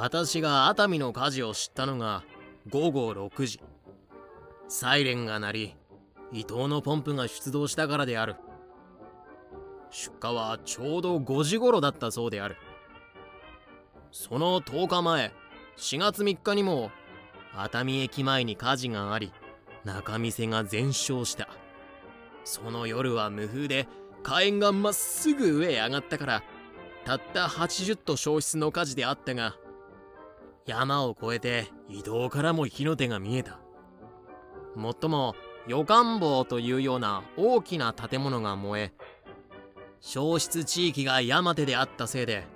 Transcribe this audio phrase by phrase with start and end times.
[0.00, 2.22] 私が熱海の火事を知ったのが
[2.70, 3.60] 午後6時。
[4.68, 5.76] サイレンが鳴り
[6.30, 8.36] 伊藤のポンプが出動したからである。
[9.90, 12.56] 出火はちょうど5時頃だったそうである。
[14.12, 15.32] その10日前
[15.76, 16.92] 4月3日にも
[17.56, 19.32] 熱海駅前に火事があり
[19.84, 21.48] 中店が全焼した。
[22.44, 23.88] その夜は無風で
[24.22, 26.44] 火炎がまっすぐ上へ上がったから
[27.04, 29.56] たった80と消失の火事であったが
[30.68, 33.58] 山を越えて移動からも火の手が見えた。
[34.76, 35.34] もっとも
[35.66, 38.92] 予感坊というような大きな建物が燃え
[40.00, 42.46] 消失地域が山手であったせいで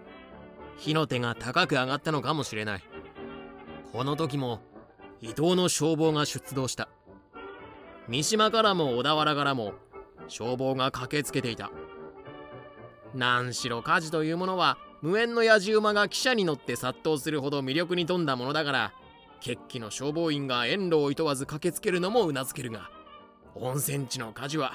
[0.77, 2.85] 火の手が高く上がったのかもしれない。
[3.93, 4.61] この時も
[5.23, 6.89] 伊東の消防が出動した。
[8.09, 9.73] 三島からも小田原からも
[10.29, 11.71] 消防が駆けつけていた。
[13.15, 18.93] 何しろ火事というものは無縁の野じ馬が汽車に乗って殺到するほど魅力に富んだものだから
[19.41, 22.89] 決起の消防員が遠路をいとわず駆けつけるのもうなずけるが
[23.57, 24.75] 温泉地の火事は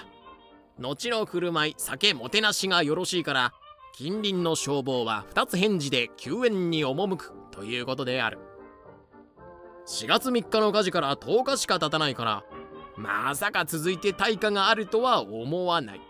[0.78, 3.54] 後の振る舞い酒もてなしがよろしいから
[3.94, 8.38] 近隣の消防は2つ返事で救援に赴くということである。
[9.88, 12.44] 4月3日の火事から10日しか経たないから
[12.96, 16.02] まさか続いて大火があるとは思わない。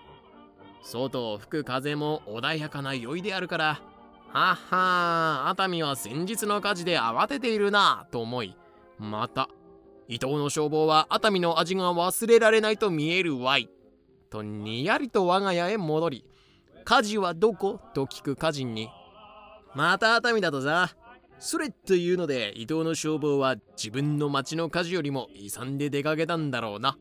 [0.82, 3.82] 外を吹く風も穏やかな酔いであるから
[4.30, 8.56] はっはー熱海は先日の火事で慌てているなと思い
[9.00, 9.50] また
[10.08, 13.70] 伊藤の消防は熱海の味が忘れられないと見えるわい
[14.30, 16.26] とにやりと我が家へ戻り
[16.84, 18.90] 火事はどこと聞く家人に。
[19.76, 20.96] また熱海だとさ
[21.40, 26.98] それというので伊藤の消防は自分の町の火事よりも勇んで出かけたんだろうな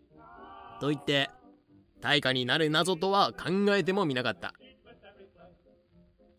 [0.80, 1.30] と言って
[2.00, 4.52] 大火になる謎とは考えてもみなかった。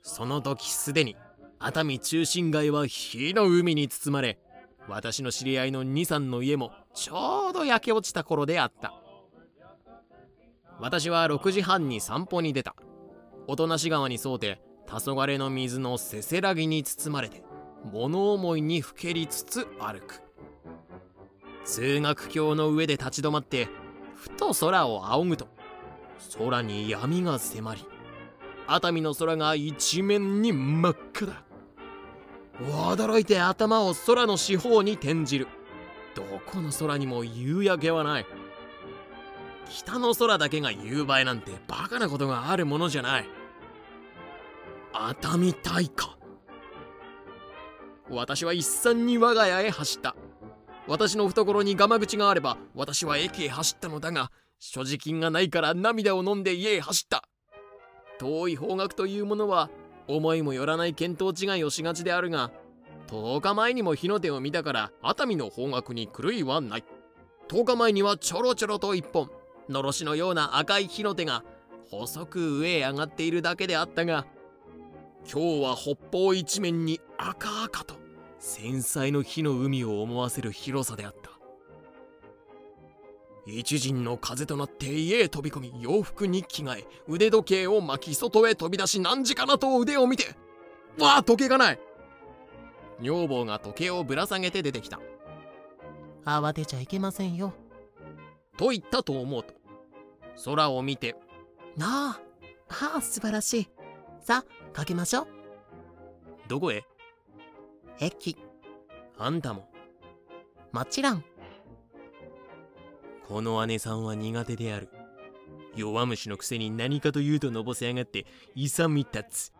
[0.01, 1.15] その時すでに
[1.59, 4.39] 熱海中心街は火の海に包まれ
[4.87, 8.93] 私の知り合いの23の家もちょうど焼け落ちた頃であった。
[10.79, 12.75] 私は6時半に散歩に出た。
[13.47, 17.43] 音無川に沿うて黄昏の水のせせらぎに包まれて
[17.83, 20.21] 物思いにふけりつつ歩く。
[21.65, 23.67] 通学橋の上で立ち止まって
[24.15, 25.47] ふと空を仰ぐと
[26.37, 27.85] 空に闇が迫り
[28.67, 31.43] 熱海の空が一面に真っ赤だ。
[32.59, 35.47] 驚いて頭を空の四方に転じる。
[36.15, 38.25] どこの空にも夕焼けはない。
[39.69, 43.29] 北の空だけが夕映えなんてバカなことがあるものじゃない。
[44.93, 46.17] 熱海大火。
[48.09, 50.15] 私は一産に我が家へ走った。
[50.87, 57.23] 私の懐にガマ口があれば私は駅へ走ったのだが所持金がないから涙を飲んで家へ走った。
[58.19, 59.69] 遠い方角というものは
[60.07, 62.51] 思いもよらない見当違いをしがちであるが
[63.07, 66.83] 10日前にも火の手を見たから熱海の方角に狂いはない。
[67.47, 69.29] 10日前にはちょろちょろと一本
[69.69, 71.43] のろしのような赤い火の手が
[71.89, 74.25] 細く上へ上がっているだけであったが
[75.31, 77.95] 今日は北方一面に赤々と
[78.39, 81.36] 繊細の火の海を思わせる広さであった。
[83.47, 90.35] 一陣の風となって家へ飛び込み洋服に着替え腕時計を巻き外へ飛び出し何時かなと腕を見て
[90.99, 91.79] わあ時計がない。
[92.99, 94.99] 女房が時計をぶら下げて出てきた。
[96.25, 97.53] 慌てちゃいけませんよ。
[98.57, 99.53] と言ったと思うと
[100.43, 101.15] 空を見て
[101.77, 102.21] なあ
[102.69, 103.69] ああ素晴らしい。
[104.19, 105.27] さあかけましょう。
[106.47, 106.83] どこへ？
[107.99, 108.35] 駅。
[109.17, 109.69] あんたも。
[110.73, 111.23] もちろん
[113.27, 114.89] この姉さんは苦手である。
[115.75, 119.53] 弱虫のくせに何かと言うとのぼせやがって勇み立つ。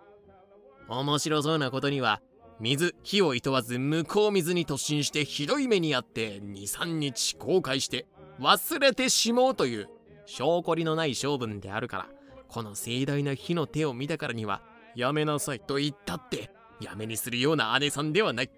[0.88, 2.22] 面白そうなことには
[2.60, 8.08] 水火をいとわず向こう水に突進してひどい目にあって23日後悔して
[8.40, 9.90] 忘れてしもうという
[10.26, 12.08] 証拠りのない性分であるから
[12.48, 14.62] この盛大な火の手を見たからには
[14.96, 16.50] やめなさいと言ったって
[16.80, 18.50] やめにするような姉さんではない。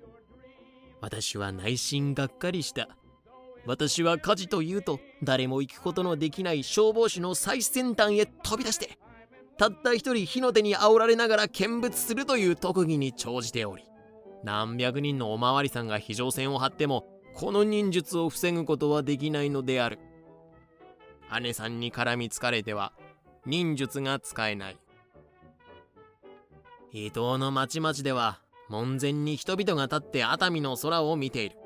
[1.02, 2.90] 私は内心がっかりした。
[3.66, 8.98] 私は火事というと誰も行くことのできない消防士の最先端へ飛び出して
[9.58, 13.84] たった一人火の手に煽られながら見物するという特技に長じており
[14.44, 20.00] 何百人のおまわりさんが非常線を張ってもこの忍術を防ぐことはできないのである。
[21.42, 22.92] 姉さんに絡みつかれては
[23.46, 24.78] 忍術が使えない。
[26.92, 31.58] 伊東の町々では門前に人々が立って熱海の空を見ている。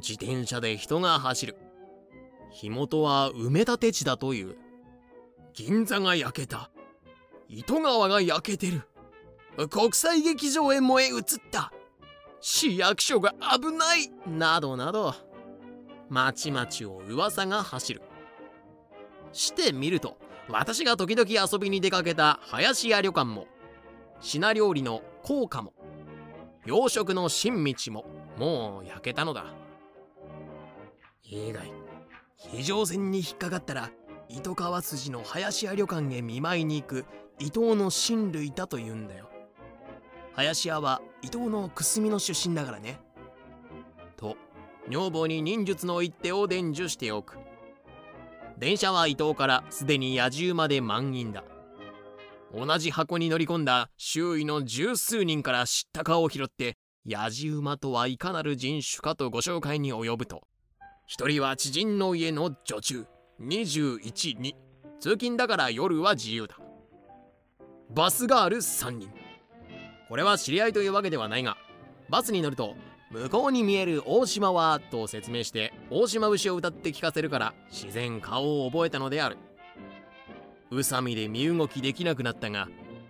[0.00, 1.56] 自転車で人が走る。
[2.50, 4.56] 火元は埋め立て地だという。
[5.54, 6.70] 銀座が焼けた。
[7.48, 8.82] 糸川が焼けてる。
[9.68, 11.72] 国際劇場へ燃え移った。
[12.40, 14.10] 市役所が危ない。
[14.26, 15.14] などなど。
[16.08, 18.02] まちまちを噂が走る。
[19.32, 20.16] してみると
[20.48, 23.46] 私が時々遊びに出かけた林屋旅館も
[24.20, 25.72] 品料理の効果も
[26.66, 28.04] 洋食の新道も
[28.36, 29.46] もう焼けたのだ。
[31.30, 31.70] 以外
[32.36, 33.90] 非常線に引っかかったら
[34.28, 37.04] 糸川筋の林屋旅館へ見舞いに行く
[37.38, 39.30] 伊藤の親類だと言うんだよ。
[40.34, 43.00] 林家は伊藤のくすみの出身だからね。
[44.16, 44.36] と
[44.88, 47.38] 女房に忍術の一手を伝授しておく。
[48.58, 51.44] 電車は伊藤からすでに野獣まで満員だ。
[52.54, 60.42] 同じ箱に乗り込んだ周囲の十数人から知った顔を拾って野獣馬とはいかなる人種かとご紹介に及ぶと。
[61.10, 63.04] 一人は知人の家の女中。
[63.42, 64.54] 21に
[65.00, 66.56] 通勤だから夜は自由だ。
[67.92, 69.10] バスガール3人。
[70.08, 71.56] これは知り合いというわけではないが
[72.10, 72.76] バスに乗ると
[73.10, 79.36] 向こうに見える大島はと説明して大島節を歌って聞かせるから自然顔を覚えたのである。
[80.70, 82.68] 宇佐美で身動きできなくなったが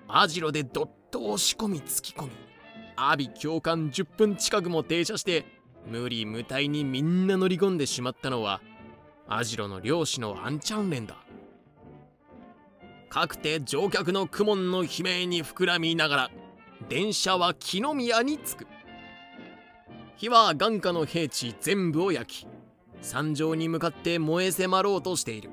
[0.09, 2.31] アジロでどっと押し込み突き込み
[2.97, 8.61] 阿鼻教官10分近くも停車して無理無体にみんな乗り込んでしまったのは
[9.29, 11.17] アジロの漁師のアンチャンレンだ。
[13.09, 16.31] かくて乗客の苦悶の悲鳴に膨らみながら
[16.89, 18.67] 電車は木の宮に着く。
[20.17, 22.47] 火は眼下の平地全部を焼き
[23.03, 25.51] 山上に向かって燃え迫ろうとしている。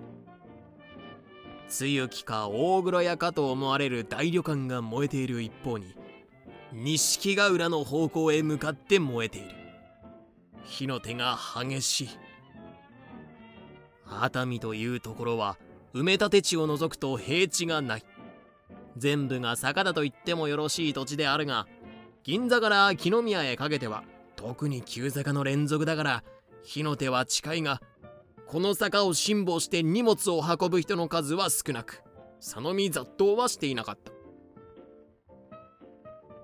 [1.70, 5.96] 露木か大黒屋かと思われる大旅館が燃えている一方に
[6.72, 9.57] 錦ヶ浦の方向へ向かって燃えている。
[10.68, 12.10] 火の手が激しい。
[14.06, 15.58] 熱海というところは
[15.94, 18.06] 埋め立て地を除くと平地がない。
[18.98, 21.68] 全部が坂だと言ってもよろしい土地であるが
[22.24, 24.04] 銀座から木の宮へかけては
[24.36, 26.24] 特に急坂の連続だから
[26.64, 27.80] 火の手は近いが
[28.48, 32.02] この坂を辛抱して荷物を運ぶ人の数は少なく
[32.40, 34.12] 佐野見雑踏はしていなかった。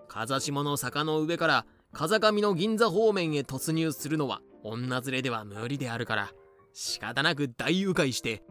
[0.08, 6.32] 風下の坂の上から風上の銀座方面へ突入するのは女連れでは無理であるから
[6.74, 8.44] 仕方なく大迂回して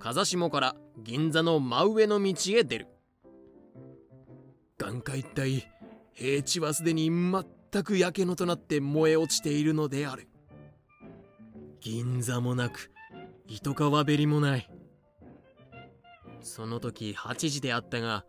[0.00, 2.88] 風下から銀座の真上の道へ出る。
[4.78, 5.64] 眼下一帯
[6.14, 10.28] 平地はすでに全く焼け野となって燃え落ちているのである。
[11.80, 12.90] 銀座もなく
[13.46, 14.70] 糸川べりもない。
[16.40, 18.24] その時8時であったが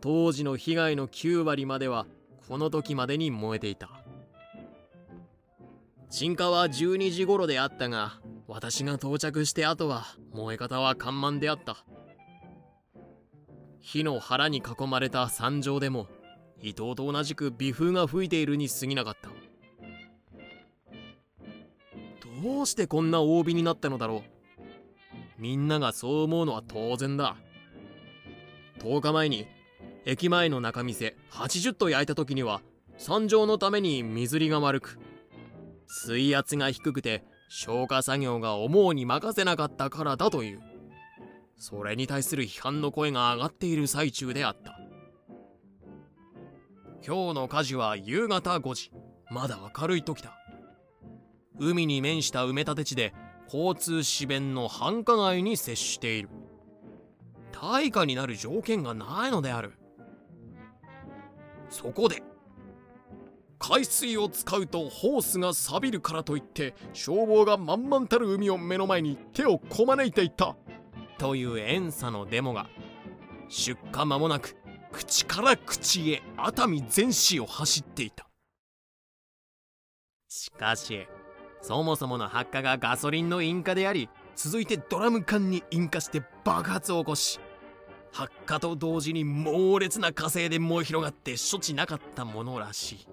[0.00, 2.06] 当時の被害の9割までは
[2.52, 3.88] この時までに燃えていた。
[6.10, 10.04] 鎮火は12時頃であったが私が到着して後は
[10.34, 11.82] 燃え方は緩慢であった。
[13.80, 16.08] 火の腹に囲まれた山上でも
[16.60, 19.30] 伊藤と同じく微風が吹いているに過ぎなかった。
[22.42, 24.24] どうしてこんな大火になったのだろ
[25.38, 25.40] う。
[25.40, 27.34] みんながそう思うのは当然だ。
[28.80, 29.46] 10日前に
[30.04, 32.60] 駅前の中店80と焼いた時には
[32.98, 34.98] 山上のために水りが悪く
[35.86, 40.62] 水圧が低くて消火作業が思うに任せなかったからだという。
[41.58, 44.78] それに対する批判の声が上がっている最中であった。
[47.06, 48.90] 今日の火事は夕方5時。
[49.30, 50.34] まだ明るい時だ。
[51.58, 53.12] 海に面した埋め立て地で
[53.52, 56.30] 交通支弁の繁華街に接している。
[57.52, 59.74] 対価になる条件がないのである。
[61.72, 62.22] そこで
[63.58, 70.56] 海水を使うとホースが錆びるからといって消防が満々たる海を目の前に手をこまねいていった。
[71.18, 72.66] という遠佐のデモが
[73.48, 74.56] 出荷間もなく
[74.90, 78.26] 口から口へ熱海全市を走っていた。
[80.28, 81.06] しかし
[81.60, 87.38] そもそもの発火がガソリンの引火であり続いてドラム缶に引火して爆発を起こし
[88.12, 93.08] 発火と同時に猛烈な火星で燃え広がって処置なかったものらしい。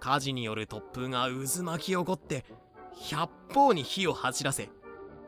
[0.00, 2.44] 火事による突風が渦巻き起こって
[2.96, 4.68] 100方に火を走らせ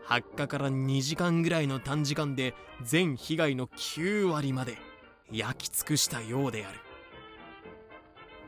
[0.04, 4.78] 発火から2時間ぐらいの短時間で全被害の9割まで
[5.32, 6.78] 焼き尽くしたようである。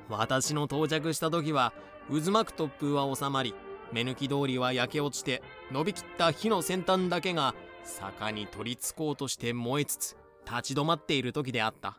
[0.08, 1.72] 私の到着した時は
[2.08, 3.54] 渦巻く突風は収まり
[3.92, 7.54] 目抜き通りは焼け落ちて伸びきった火の先端だけが
[7.84, 11.96] 坂に取りつこうとして燃えつつ立ち止まっている時であった。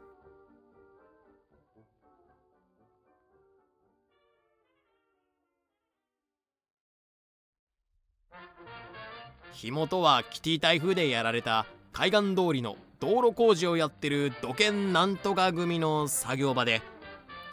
[9.54, 16.82] 火元はキティ台風でやられた海岸通りの道路工事をやってる土建なんとか組の作業場で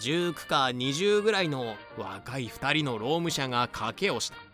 [0.00, 4.45] 19か20ぐらいの若い2人の労務者が賭けをした。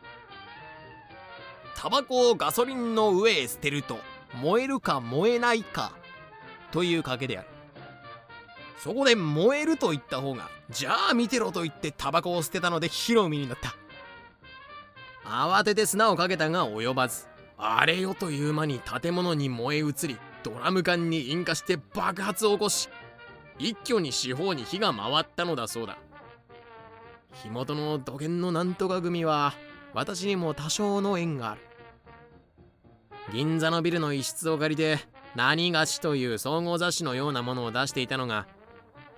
[1.76, 3.98] タバコをガソリンの上へ捨てると
[4.34, 5.92] 燃えるか燃えないか
[6.70, 7.48] という賭けである。
[8.78, 13.76] そこで燃えると言った方がじゃあ見てろと言ってタバコを捨てたので火の海になった。
[15.24, 17.26] 慌てて砂をかけたが及ばず
[17.56, 22.88] あれよという間に建物に燃え移りドラム缶に引火して爆発を起こし
[23.58, 25.96] 一挙に四方に火が回ったのだそうだ。
[27.34, 29.54] 火元の土建のなんとか組は
[29.94, 31.60] 私にも多少の縁がある。
[33.32, 34.98] 銀座のビルの一室を借りて
[35.34, 38.46] 何がしという総合雑誌のようなものを出していたのが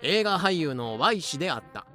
[0.03, 1.87] 映画俳優の Y 氏であった。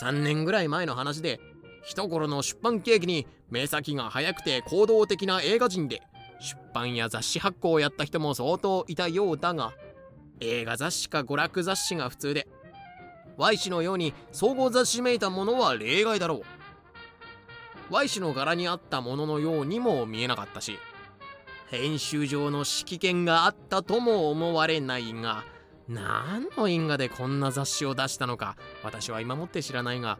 [0.00, 1.40] 3年ぐらい前の話で
[1.82, 6.02] 一頃の出版景気に目先が早くて行動的な映画人で
[6.40, 9.72] 出版や雑誌発行をやった人も相当いたようだが
[10.40, 12.46] 映画雑誌か娯楽雑誌が普通で
[13.36, 16.57] Y 氏のように総合雑誌めいたものは例外だろう。
[17.90, 20.78] Y 氏の柄に合ったもののようにも見えなかったし
[21.70, 25.44] 編集上の指揮権があったとも思われないが
[25.88, 30.18] 何の因果でこんな雑誌を出したのか私は今もって知らないが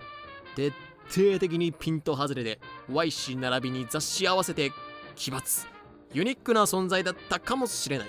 [0.57, 0.73] 徹
[1.09, 2.59] 底的にピント外れで
[2.91, 4.73] Y 氏並びに雑誌合わせて
[5.15, 5.67] 奇抜
[6.13, 8.09] ユニークな存在だったかもしれない。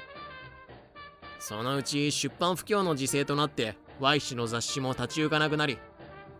[1.39, 5.79] そのうち出版不況の時勢となって Y 氏の雑誌も立ち行かなくなり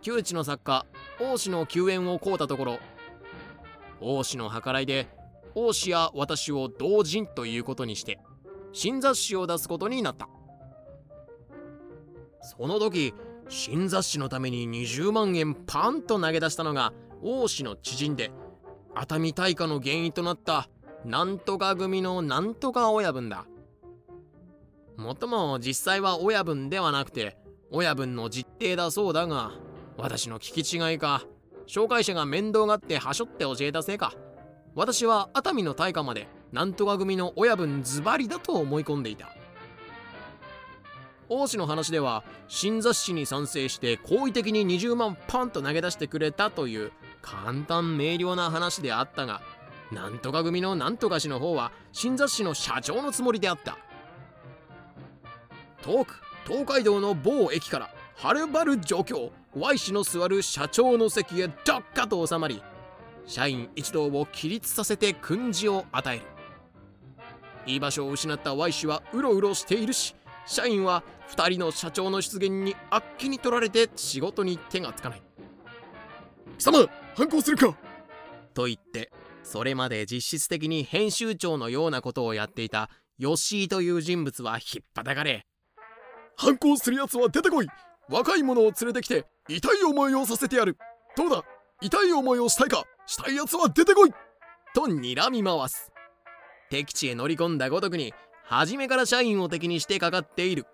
[0.02, 0.86] 旧知の作家
[1.20, 2.78] 王氏の救援を請うたところ
[4.00, 5.08] 王氏の計らいで
[5.54, 8.18] 王氏や私を同人ということにして
[8.72, 10.28] 新雑誌を出すことになった。
[12.42, 13.14] その時
[13.48, 16.92] 新雑誌のために20万円パンと投げ出したのが
[17.22, 18.30] 王氏の知人で
[18.94, 20.68] 熱海大火の原因となった
[21.04, 23.46] なんとか組のなんとか親分だ。
[24.96, 27.38] もっとも実際は親分ではなくて
[27.70, 29.52] 親分の実弟だそうだが
[29.96, 31.24] 私の聞き違いか。
[31.70, 34.12] 紹介者が面倒がってはしょって教えたせいか。
[34.74, 39.28] 私は熱海の大火までなんとか組の親分ズバリだと思い込んでいた。
[41.28, 46.90] 王氏の話では新雑誌に賛成して好意的に20万パンと投げ出してくれたという
[47.22, 49.40] 簡単明瞭な話であったが
[49.92, 53.78] なんとか組のなんとか氏の方は新雑誌の社長のつもりであった。
[55.82, 62.62] 遠く東海道の某駅からはるばる状況 Y 氏の座る社長の席へどっかと収まり
[63.26, 66.24] 社員一同を起立させて訓示を与える。
[67.66, 70.14] 居場所を失った Y 氏はうろうろしているし
[70.46, 75.22] 社員は2人の社長の出現にあっけに取られて仕事に手がつかない。
[76.58, 77.76] 貴様反抗するか。
[78.54, 79.10] と言って
[79.42, 82.88] それまで実質的に編集長のようなことをやっていた
[83.18, 85.44] 吉井という人物は引っ張かれ。
[86.36, 87.68] 反抗する奴は出てこい。
[88.08, 90.76] 若い者を連れてきて痛い思いをさせてやる。
[91.16, 91.42] どうだ？
[91.80, 92.84] 痛い思いをしたいか？
[93.04, 94.12] したい奴は出てこい！
[94.72, 95.90] と睨み回す。
[96.70, 98.14] 敵地へ乗り込んだごとくに
[98.44, 100.66] 初めから社員を敵にしてかかっている。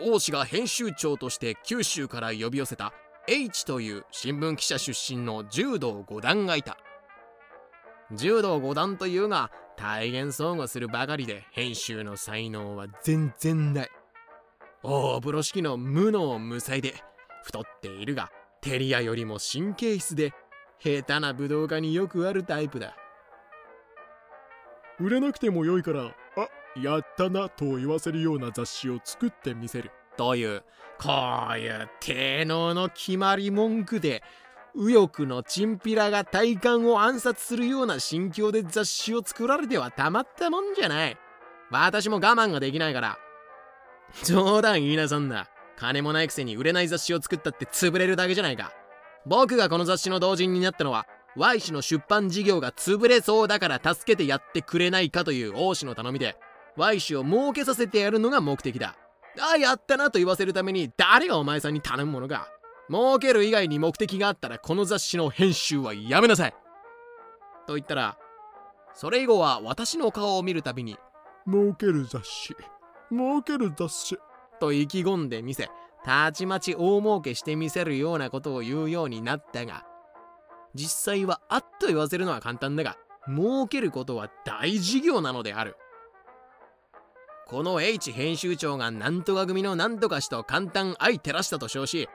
[0.00, 2.94] 王氏が編集長として九州から呼び寄せた
[3.26, 6.78] H という新聞記者出身の柔道五段がいた。
[8.12, 13.90] 柔道五段というが大変相互するばかりで編集の才能は全然ない。
[14.82, 16.94] 大風呂敷の無能無才で
[17.42, 18.30] 太っているが
[18.60, 20.32] 照り屋よりも神経質で
[20.78, 22.96] 下手な武道家によくあるタイプだ。
[25.00, 26.10] 売れなくても良いからあ
[26.80, 29.90] やったなと言わせるような雑誌を作ってみせる。
[30.16, 30.64] という
[31.00, 31.10] こ
[31.54, 34.24] ういう低能の決まり文句で
[34.74, 41.16] 右翼のチンピラが体感を暗殺するような心境で雑誌を作られてはたまったもんじゃない。
[41.70, 43.18] 私も我慢ができないから。
[44.24, 48.72] 冗談言いなさんな金もないくせに売れない雑誌を作ったって潰れるだけじゃないか。
[49.24, 51.06] 僕がこの雑誌の同人になったのは
[51.36, 56.36] Y 氏の出版事業が潰れそうだから助けてやってくれないかという王氏の頼みで
[56.76, 58.96] Y 氏を儲けさせてやるのが目的だ。
[59.40, 62.48] ああやったなと言わせるために誰がお前さんに頼むものか。
[62.90, 66.54] 儲ける以外に目的があったらこの雑誌の編集はやめなさい。
[67.68, 68.18] と言ったら
[68.94, 70.96] それ以後は私の顔を見るたびに
[71.46, 72.56] 儲ける雑誌。
[73.10, 74.18] 儲ける雑誌。
[74.58, 75.68] と意気込んでみせ
[76.04, 79.84] たちまち大儲けしてみせるようなことを言うようになったが
[80.74, 82.96] 実際はあっと言わせるのは簡単だが
[83.26, 85.76] 儲けることは大事業なのである。
[87.46, 92.06] この H 編集長がなんとか組のなんとか氏と簡単相照らしたと称し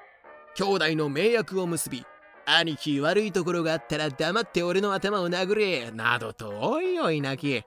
[0.54, 2.06] 兄弟の名約を結び
[2.46, 7.66] 兄貴悪いところがあったら黙って俺の頭を殴れなどとおいおい泣き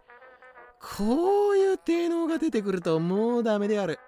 [0.81, 3.99] こういう低能が出てくるともうダメである。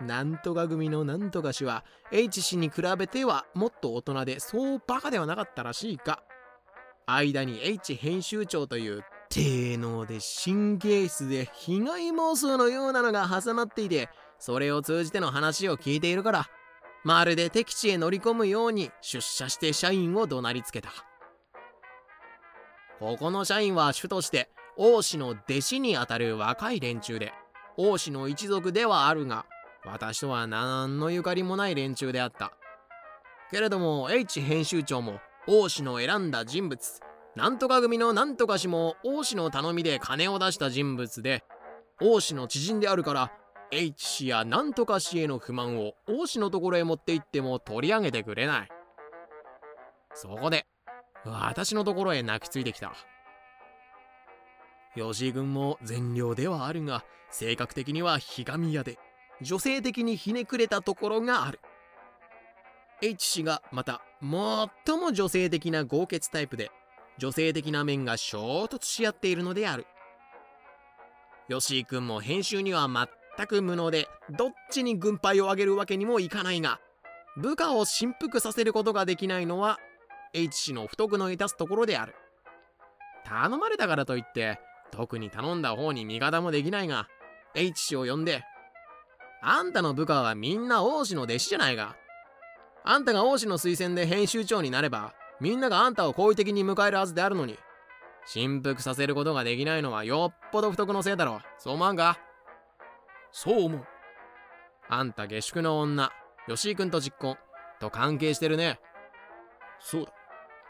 [0.00, 6.22] なんとか組のなんとか氏は H 氏に比べてはもっと大人でそうバカではなかったらしいか
[7.06, 16.46] 間に H 編集長という低能で神経質で被害妄想のようなのが挟まっていてそれを通じての話を聞いているから
[17.04, 20.90] まるで敵地へ乗り込むように出社して社員を怒鳴りつけた。
[22.98, 27.32] ここの社員は主として王子の弟子にあたる若い連中で
[27.76, 29.44] 王子の一族ではあるが
[29.86, 32.52] 私とは何のゆかりもない連中であった。
[33.50, 37.00] けれども H 編集長も王子の選んだ人物
[37.36, 41.44] なんとか組のなんとか氏も王子の頼みで金を出した人物で
[42.00, 43.32] 王子の知人であるから
[43.70, 48.68] H 氏やなんとか氏への不満を王子のところへ持って行っても取り上げてくれない。
[50.14, 50.66] そこで
[51.24, 52.92] 私のところへ泣きついてきた。
[54.96, 58.98] 吉井君も善良ではあるが性格的にはひがみ屋で
[59.42, 61.60] 女性的にひねくれたところがある。
[63.02, 66.70] H 氏がまた最も女性的な豪傑タイプで
[67.18, 69.86] 女性的な面が衝突し合っているのである。
[71.48, 76.80] 吉井君も編集には全く無能でどっちに軍配を上げるわけにもいかないが
[77.36, 79.78] 部下を振幅させることができないのは
[80.32, 82.14] H 氏の不徳の致すところである。
[83.24, 84.58] 頼まれたからといって
[84.90, 87.08] 特に頼んだ方に味方もできないが
[87.54, 88.42] H 氏を呼んで
[89.42, 91.96] あんたの部下はみんな王子の弟子じゃないか
[92.84, 97.58] あんたが王子の推薦で編集長になればみんながあんたを好意的に迎えるはずであるのに。
[98.28, 102.18] 振幅させることができないのはよっぽど不徳のせいだろそう思わんか？
[103.30, 103.86] そう思う。
[104.88, 106.10] あんた下宿の女
[106.48, 107.36] 吉井君と実婚。
[107.78, 108.80] と関係してるね。
[109.78, 110.12] そうだ。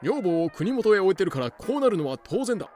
[0.03, 2.69] 女房を国元へ置いてるからこうなるのは当然だ。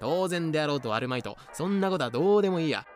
[0.00, 1.36] 当然であろうとあるまいと。
[1.52, 2.86] そんなことはどうでもいいや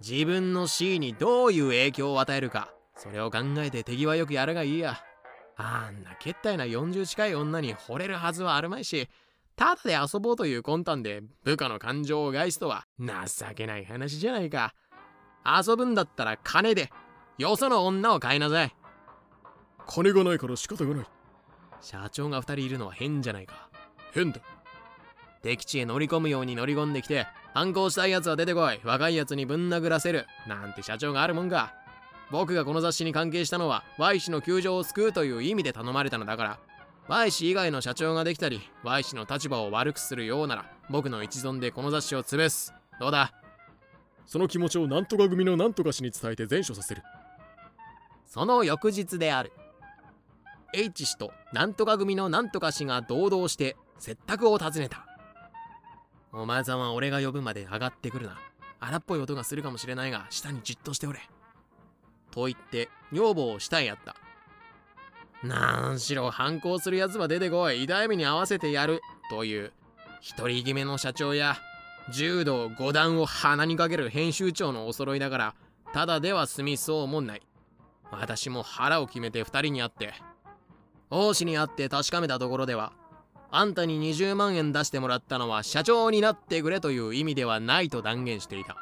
[0.00, 2.72] 自分の地位にどういう影響を与えるか。
[2.96, 4.98] それを考えて手際よくやるがいいや。
[5.56, 9.08] あんなけったいな40近い女に惚れるはずはあるまいし
[9.56, 13.06] ただで遊ぼうという魂胆で部下の感情を害すとは情
[13.54, 14.74] けない話じゃないか。
[15.44, 16.90] 遊ぶんだったら金で
[17.36, 18.74] よその女を買いなさい。
[19.86, 21.06] 金がないから仕方がない。
[21.80, 23.68] 社長が2人いるのは変じゃないか。
[24.12, 24.40] 変だ
[25.42, 28.80] 敵地へ乗り込むように乗り込んできて反抗したいやつは出てこい。
[28.84, 30.26] 若いやつにぶん殴らせる。
[30.46, 31.74] なんて社長があるもんか。
[32.30, 36.58] 僕がこの雑誌に関係したのは Y 氏の窮状を救うという意味で頼まれたのだから。
[37.08, 42.72] Y 氏以外の社長ができたり Y 氏の立場を悪くするようなら僕の一存でこの雑誌を潰す。
[43.00, 43.32] どうだ？
[44.26, 47.02] その気持ちをなんとか組のなんとか氏に伝えて善処させる。
[48.26, 49.50] その翌日である。
[50.72, 55.04] H 氏となんとか組のなんとか氏が堂々して接託を尋ねた
[56.32, 58.38] お前さんは俺が呼ぶまで上がってくるな。
[58.78, 61.20] 荒っぽい音がするかもしれないが下にじっとしておれ。
[62.30, 64.16] と言って女房を下へやった。
[65.46, 67.82] なんしろ反抗する奴は出てこい。
[67.84, 69.00] 痛い目に合わせてやる。
[69.30, 69.72] という。
[70.36, 71.56] 独り決めの社長や
[72.12, 75.54] 柔道5段を鼻にかける編集長のお揃いだから
[75.94, 77.42] ただでは済みそうもんない。
[78.10, 80.12] 私も腹を決めて2人に会って
[81.10, 82.92] 王子に会って確かめたところでは
[83.52, 88.76] あんたに20万円出してもらったのは社長になってくれという意味ではないと断言していた。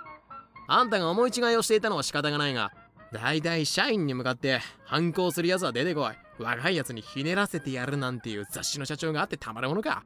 [0.66, 2.72] あんたが思い違いをしていたのは仕方がないが
[3.10, 6.42] 大体社員に向かって反抗する奴は出てこい。
[6.42, 10.04] 若い奴にひねらせてやるなんていう雑誌の社長があってたまるものか。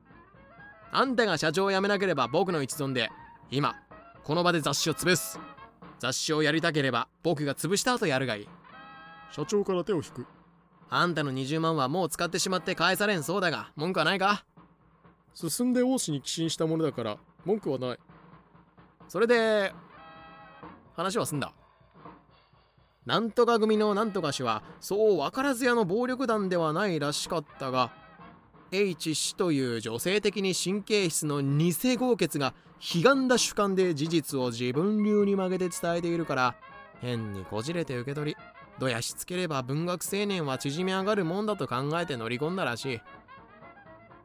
[0.92, 3.10] あんたが社長を辞めなければ僕の一存で
[3.50, 3.74] 今
[4.22, 5.40] この場で雑誌を潰す。
[5.98, 8.48] 雑誌をやりたければ僕が潰した後やるがいい。
[9.32, 10.26] 社長から手を引く。
[10.88, 14.44] あんたの20万はもう使ってしまって返されんそうだが文句はないか？
[15.34, 17.98] 進んで王子に寄進したものだから文句はない。
[19.08, 19.72] それで
[20.94, 21.52] 話は済んだ。
[23.04, 27.90] なんとか組のなんとか氏はそう分からず屋の暴力団ではないらしかったが
[28.70, 36.54] H 氏という女性的に神経質の偽豪傑が悲願だ主観で事実を自分流に曲げて伝えているから
[37.00, 38.36] 変にこじれて受け取り
[38.78, 43.00] どやしつければ文学青年は縮み上がるもんだと考えて乗り込んだらしい。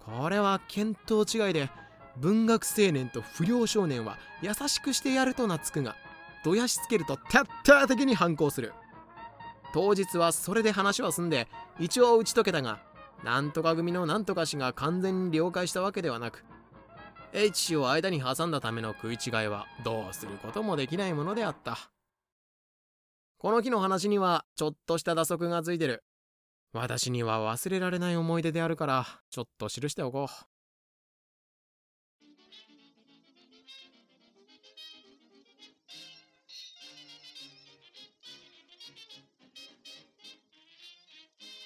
[0.08, 1.70] これは見当違いで
[2.16, 5.96] 文学青年と不良少年は優しくしてやると懐くが
[6.46, 8.74] どやしつけると徹底的に反抗する。
[9.74, 12.80] 当日はそれで話は済んで一応打ち解けたが
[13.24, 16.46] なんとか組のなんとか氏が完全に了解したわけではなく
[17.34, 21.78] H 氏を間に挟んだための食い違いはどうすることもできないものであった。
[23.38, 26.04] この日の話にはちょっとした打足がついてる。
[26.78, 30.48] 私には忘れられない思い出であるからちょっと記しておこう。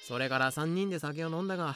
[0.07, 1.75] それから3人で酒を飲んだが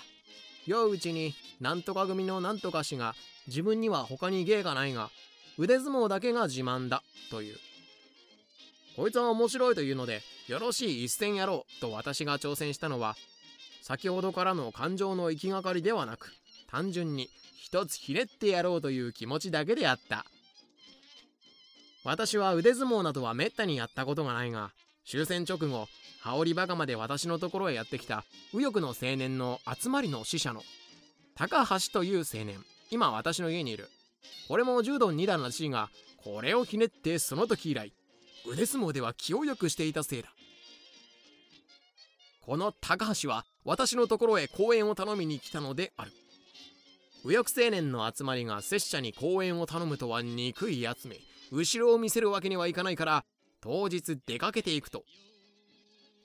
[0.65, 3.15] 酔ううちになんとか組のなんとか氏が
[3.47, 5.09] 自分には他に芸がないが
[5.57, 7.74] 腕相撲だけが自慢だという。
[8.95, 13.15] こいつは面白いというのでよろしい一戦やろうと私が挑戦したのは
[13.81, 16.31] 先ほどからの感情の行きがかりではなく
[16.69, 20.25] 単純に一つひねってやろうという気持ちだけであった。
[22.03, 24.71] 私は腕相撲などはめったにやったことがないが
[25.05, 25.87] 終戦直後
[26.21, 30.61] 羽織バカまで私のところへやってきた右翼の青年の集まりの使者の
[31.35, 33.89] 高橋という青年今私の家にいる。
[34.47, 35.89] これも柔道2段らしいが
[36.23, 37.91] これをひねってその時以来
[38.47, 40.29] 腕相撲では気をよくしていたせいだ。
[42.41, 46.11] この高橋は私のところへ講演を頼みに来たのである。
[47.23, 51.17] 右翼青年の集まりが拙者に講演を頼むとは憎いやつめ。
[51.51, 53.25] 後ろを見せるわけにはいかないから
[53.61, 55.03] 当日出かけていくと。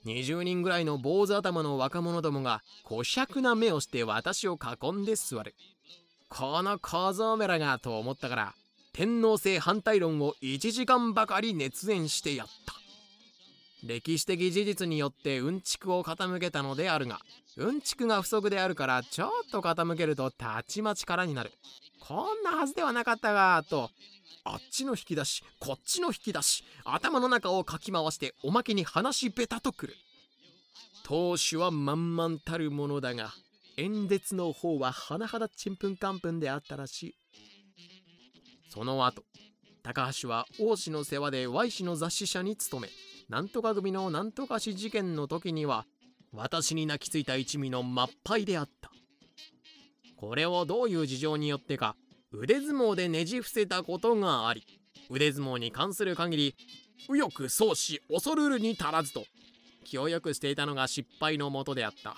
[0.05, 5.55] 20人ぐらいの坊主頭の若者どもが小尺な目をして私を囲んで座る。
[6.29, 8.55] この小僧めらがと思ったから
[8.93, 12.73] 天皇制反対論を1時間ばかり熱演してやった。
[13.83, 17.19] 歴史的事実によってうんちくを傾けたのであるが
[17.57, 21.51] うんちくが不足であるからちょっと傾けるとたちまちからになる。
[21.99, 23.89] こんなはずではなかったがと
[24.43, 29.95] あっちの引き出しこっちの引き出し頭の中をかき回しておまけに話ベタとくる。
[31.03, 33.33] 当主は満々たるものだが
[33.77, 37.15] 演説の方は甚だちんぷんかんぷんであったらしい。
[38.73, 39.23] その後
[39.83, 42.87] 高橋は王子の世話で Y 氏の雑誌社に勤め
[43.27, 45.85] なんとか組のなんとか氏事件の時には
[46.31, 48.89] 私に泣きついた一味の真っ敗であった。
[50.15, 51.97] これをどういう事情によってか
[52.31, 54.65] 腕相撲でねじ伏せたことがあり
[55.09, 56.55] 腕相撲に関する限り
[57.09, 59.25] 右翼創始恐るるに足らずと
[59.83, 62.15] 気をよくしていたのが失敗のもとであった。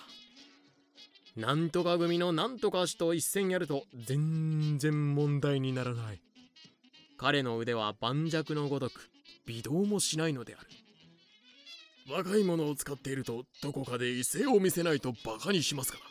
[1.35, 6.21] なんとか組のなんとか氏と一戦やると全然問題にならない。
[7.23, 9.09] 彼の腕は盤石のごとく
[9.45, 10.67] 微動もしないのである。
[12.13, 16.03] 若い者を使っているとどこかで威勢を見せないとバカにしますから。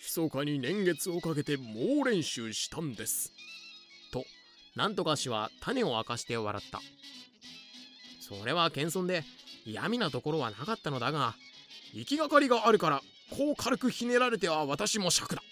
[0.00, 3.30] 密かに年月をかけて猛練習したんです。
[4.12, 4.24] と
[4.74, 6.80] なんとか氏は種を明かして笑った。
[8.20, 9.22] それは謙遜で
[9.64, 11.36] 嫌味なところはなかったのだが
[11.94, 15.44] 行きがかりがあるからこう軽くひねられては私も尺だ。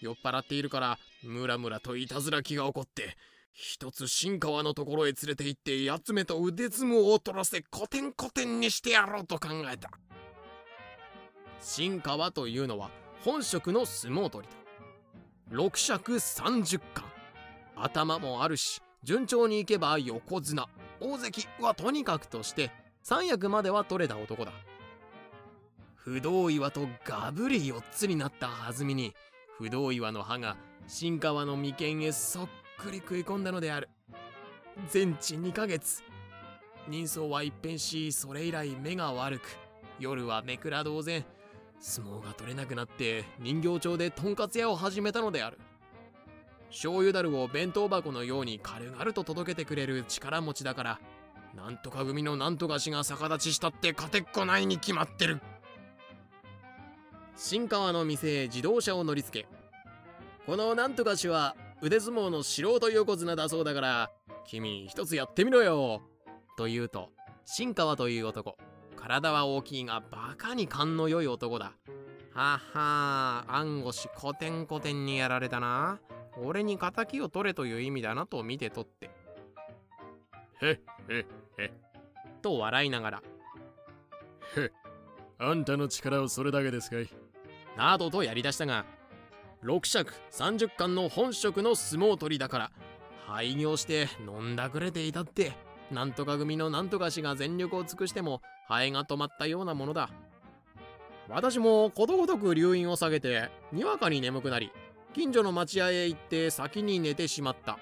[0.00, 3.16] 酔っ払っているからムラムラといたずら気が起こって
[3.52, 9.90] 一つ新川のところへ連れて行ってやつめと腕相撲を取らせコテンコテンにしてやろうと考えた。
[11.60, 12.90] 新川というのは
[13.22, 14.60] 本職の相撲取りだ。
[15.50, 17.04] 六尺30巻
[17.76, 20.66] 頭もあるし順調にいけば横綱。
[21.00, 22.70] 大関はとにかくとして
[23.02, 24.52] 三役までは取れた男だ。
[25.96, 29.14] 不動岩とガブリ4つになった弾みに
[29.60, 33.90] 不動岩の歯が新川の眉間へそっくり食い込んだのである。
[34.88, 36.02] 全治2ヶ月。
[36.88, 39.42] 人相は一変しそれ以来目が悪く
[39.98, 41.26] 夜は目くら同然。
[41.78, 45.58] 相撲が取れなくなって人形町でとんかつ屋を始めたのである。
[46.70, 51.00] 醤油だるを弁当箱のように軽々と届けてくれる力持ちだから
[51.54, 55.42] なんとか組のなんとか氏が逆立ちしたって勝てっこないに決まってる。
[57.42, 59.48] 新川の店へ自動車を乗り付け。
[60.44, 64.10] このなんとか氏は腕相撲の素人横綱だそうだから
[64.44, 66.02] 君一つやってみろよ。
[66.58, 67.08] と言うと
[67.46, 68.58] 新川という男。
[68.94, 71.72] 体は大きいがバカに勘の良い男だ。
[72.34, 75.98] ははー暗腰コテンコテンにやられたな。
[76.44, 79.10] 俺に仇を取れという意味だなと見て取って。
[80.60, 81.24] へっへっ
[81.56, 81.72] へ
[82.42, 83.22] と笑いながら。
[84.56, 84.70] へっ
[85.38, 87.08] あんたの力はそれだけですかい？
[87.80, 88.84] などとやりだしたが
[89.64, 92.70] 6尺30巻の本職の相撲取りだから
[93.26, 95.52] 廃業して飲んだくれていたって
[95.90, 100.10] なんとか組のなんとか氏が全力を尽くしてもハエが止まったようなものだ。
[101.30, 104.72] 私もことごとく留飲を下げてにわかに眠くなり
[105.14, 107.78] 近所の町屋へ行って先に寝てしまった。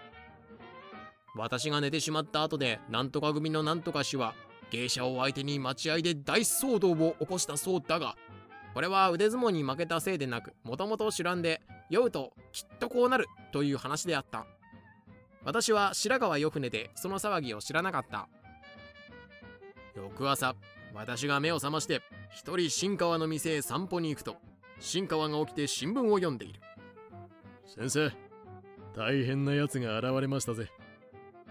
[1.34, 4.34] 私が寝てしまった後でなんとか組のなんとか氏は
[4.70, 8.14] 芸者を相手に待合で大騒動を起こしたそうだが
[8.78, 11.60] これは腕相撲に負けたせいでなくもともと知らんで
[11.90, 14.46] 酔うときっとこうなるという話であった。
[15.44, 18.28] 私は白川よ船でその騒ぎを知らなかった。
[19.96, 20.54] 翌朝
[20.94, 24.36] 私が目を覚まして一人新川の店へ散歩に行くと
[24.78, 26.60] 新川が起きて新聞を読んでいる。
[27.66, 28.12] 先生
[28.94, 30.70] 大変な奴が現れましたぜ。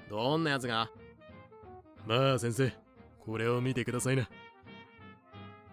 [0.09, 0.89] どんなやつが？
[2.05, 2.71] まあ先生
[3.25, 4.29] これを見てくださいな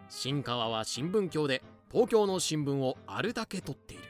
[0.08, 4.04] 新川は新聞教で東京の新聞をあるだけ取っている。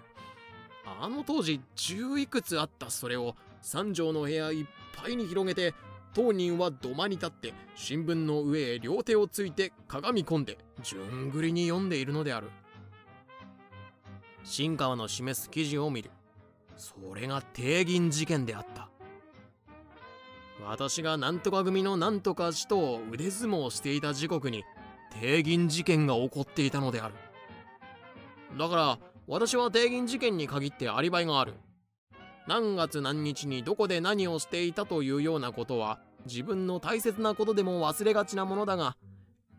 [1.01, 5.75] あの当時十いくつあったそれを三畳の部屋いっぱいに広げて
[6.15, 12.51] 当人は土間に立って新聞の上へ両手をついて鏡込んで順繰りに読んでいるのである。
[14.45, 16.11] 新川の示す記事を見る。
[16.77, 18.89] それが帝銀事件であった。
[20.67, 24.65] 私が何とか組の何とか氏と腕相撲をしていた時刻に
[25.21, 27.15] 帝銀事件が起こっていたのである。
[28.59, 31.55] だから私は帝銀事件に限ってアリバイがある。
[32.47, 38.97] 何月何日にどこで何をしていたというようなことは自分の大切なことでも忘れがちなものだが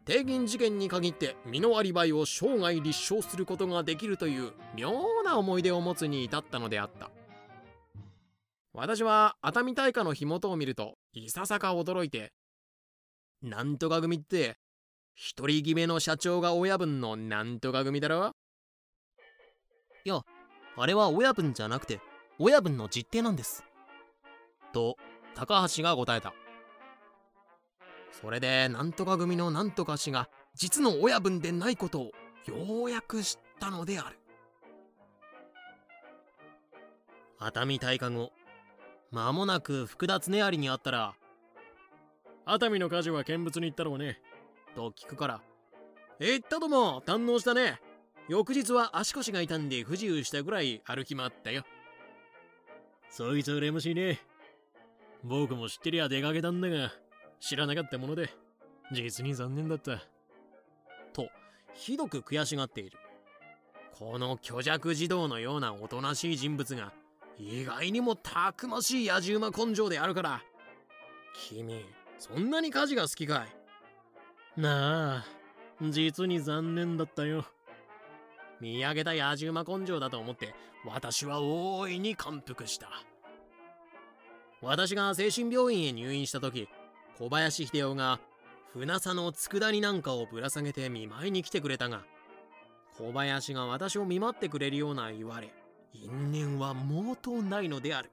[0.06, 4.92] 帝銀事件に限って身のアリバイを生涯立証することができるという妙
[5.24, 7.10] な思い出を持つに至ったのであった。
[8.72, 12.34] 私は熱海大火の火元を見るといささか驚いて
[13.42, 14.58] なんとか組って
[15.16, 18.36] 一人決めの社長が親分のなんとか組だろ？
[20.04, 20.22] いや
[20.76, 22.02] あれは親分じゃなくて
[22.38, 23.64] 親分の実弟なんです。
[24.74, 24.98] と
[25.34, 26.34] 高橋が答えた。
[28.12, 32.12] それでなんとか組のなんとか氏が実の親分でないことを
[32.46, 34.20] ようやく知ったのである。
[37.40, 38.32] 熱海大火後
[39.12, 41.14] 間もなく福田恒有に会ったら
[42.46, 44.20] 熱海の火事は見物に行ったろうね
[44.76, 45.42] と聞くから。
[46.20, 47.82] 行ったとも堪能したね。
[48.28, 51.64] 翌日は足腰が痛んで不自由したぐらい歩き回ったよ。
[53.10, 54.20] そいつ羨ましいね。
[55.24, 56.92] 僕も知ってりゃ出かけたんだが
[57.40, 58.30] 知らなかったもので
[58.92, 60.02] 実に残念だった。
[61.14, 61.30] と
[61.74, 62.98] ひどく悔しがっている。
[63.98, 66.92] この虚弱児童のようなおとなしい人物が
[67.38, 70.42] 意外にもたくましい野獣馬根性であるから。
[71.50, 71.86] 君
[72.18, 73.65] そんなに火事が好きかい？
[74.58, 75.26] なあ
[75.82, 77.46] 実に残念だったよ。
[78.62, 82.88] 見上げた野獣馬根性だと思って私は大いに感服した。
[84.62, 86.70] 私が精神病院へ入院した時
[87.18, 88.20] 小林秀夫が
[88.74, 92.04] 船佐の佃煮なんかをぶら下げて見舞いに来てくれたが
[92.98, 95.54] 小林が私を見舞ってくれるような言われ
[95.94, 98.12] 因縁は毛頭ないのである。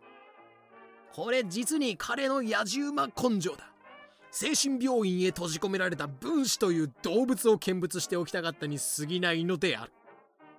[1.15, 3.72] これ実に彼の野獣馬根性だ。
[4.33, 9.93] 精神病院へ閉じ込められた分子という動物を見物しておきたかったに過ぎないのである。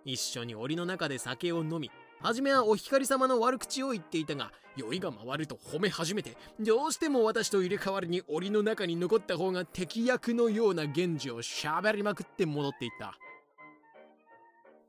[0.05, 1.89] 一緒に檻の中で酒を飲み
[2.21, 13.17] 初めはお光様の悪口を言っていたが酔いが回ると褒め始めてどうしても私と入れ替わりに檻の中に残った方が敵役のような源氏を喋りまくって戻っていった。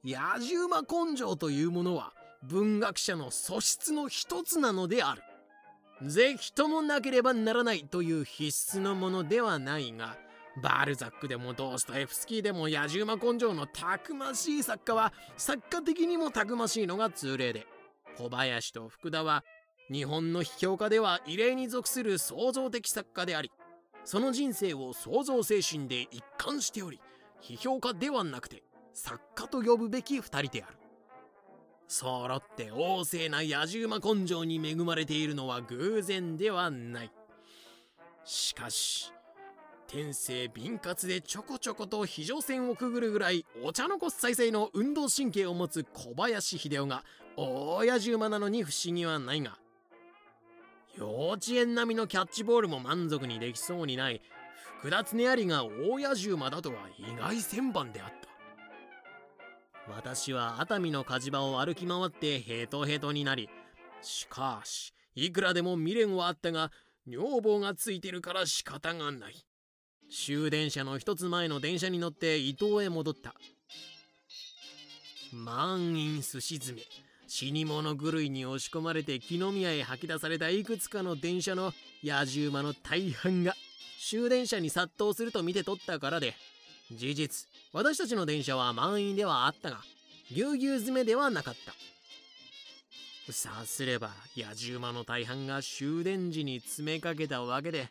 [0.05, 5.23] 野獣馬根性というものは文学者の素質の一つなのである。
[6.07, 10.17] ぜひともなければならないという必須のものではないが
[10.63, 17.67] バルザックでもドーストエフスキーでも野獣馬根性のたくましい作家は作家的にもたくましいのが通例で
[18.19, 19.45] 小林と福田は
[19.91, 23.51] 日本の批評家では異例に属する創造的作家であり
[24.05, 27.01] その人生を創造精神で一貫しており
[27.43, 28.63] 批評家ではなくて
[28.93, 30.84] 作家と呼ぶべき二人である。
[31.89, 37.11] 揃って旺盛な野獣馬根性に恵まれているのは偶然ではない。
[38.25, 39.13] しかし
[39.87, 47.05] 天性敏捷でちょこちょこと非常線をくぐるぐらいお茶の子再生の運動神経を持つ小林秀夫が
[47.37, 49.59] 大野獣馬なのに不思議はないが
[50.97, 54.23] 幼稚園並みのキャッチボールも満足にできそうにない
[54.81, 58.34] 福田恒有が大野獣馬だとは意外千番であった。
[59.89, 63.49] 私は熱海の火事場を歩き回ってヘトヘトになり
[64.01, 66.71] しかしいくらでも未練はあったが
[67.07, 69.35] 女房がついてるから仕方がない。
[70.11, 73.35] 終電車の一つ前の電車に乗って伊東へ戻った。
[75.33, 76.87] 満員すし詰め
[77.27, 81.73] 死に物狂いに押し込まれて木の宮へ吐き出されたいくつかの電車の
[82.05, 83.55] 野獣馬の大半が
[83.99, 86.35] 終電車に殺到すると見て取ったからで
[86.93, 89.79] 事実私たちの電車は満員ではあったが
[90.31, 93.33] ぎゅうぎゅう詰めではなかった。
[93.33, 97.89] さすれば野獣馬の大半が終電時に詰めかけたわけで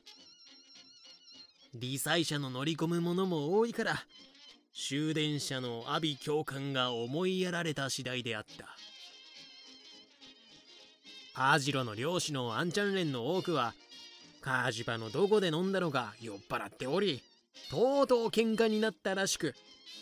[1.73, 3.95] 理災車の乗り込む者も多いから
[4.75, 8.67] 終電車の阿鼻教官が思いやられた次第であった。
[11.35, 13.73] アジロの漁師のアンチャンレンの多くは
[14.41, 17.23] カージパのどこで飲んだのか酔っ払っており
[17.69, 19.55] とうとう喧嘩になったらしく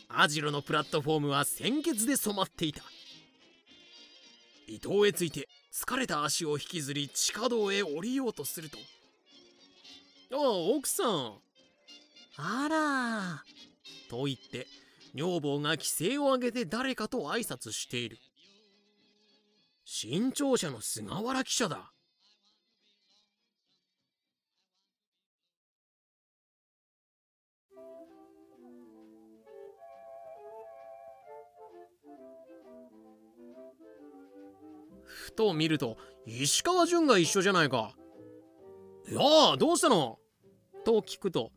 [0.09, 2.83] アジロのプラットフォームは鮮血で染まっていた。
[4.67, 8.77] 伊藤へついて疲れた足を引きずり地下道へ降りようとすると。
[10.33, 11.33] ああ奥さん。
[12.37, 13.43] あら。
[14.09, 14.67] と言って
[15.13, 18.17] 女房が規制を上げて誰かと挨拶している。
[19.85, 21.90] 新潮社の菅原記者だ
[35.31, 37.93] ふと見ると石川淳が一緒じゃないか。
[39.09, 39.21] いや
[39.53, 40.19] あどうしたの？
[40.85, 41.51] と聞くと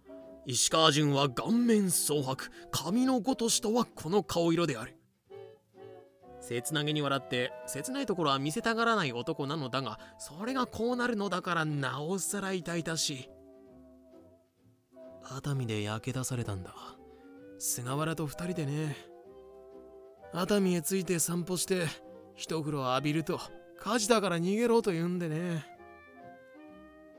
[0.47, 2.51] 石川淳は顔面蒼白。
[2.71, 4.97] 髪のごとしとはこの顔色である。
[6.41, 13.29] 切なげに笑って切ないところは見せたがらない男なのだがそれがこうなるのだからなおさら痛々しい。
[15.23, 16.75] 熱海で焼け出されたんだ。
[17.59, 18.97] 菅原と二人でね。
[20.33, 21.87] 熱海へ着いて散歩して
[22.37, 23.41] 一風呂浴びると
[23.85, 25.66] 火事だから逃げろと言うんでね。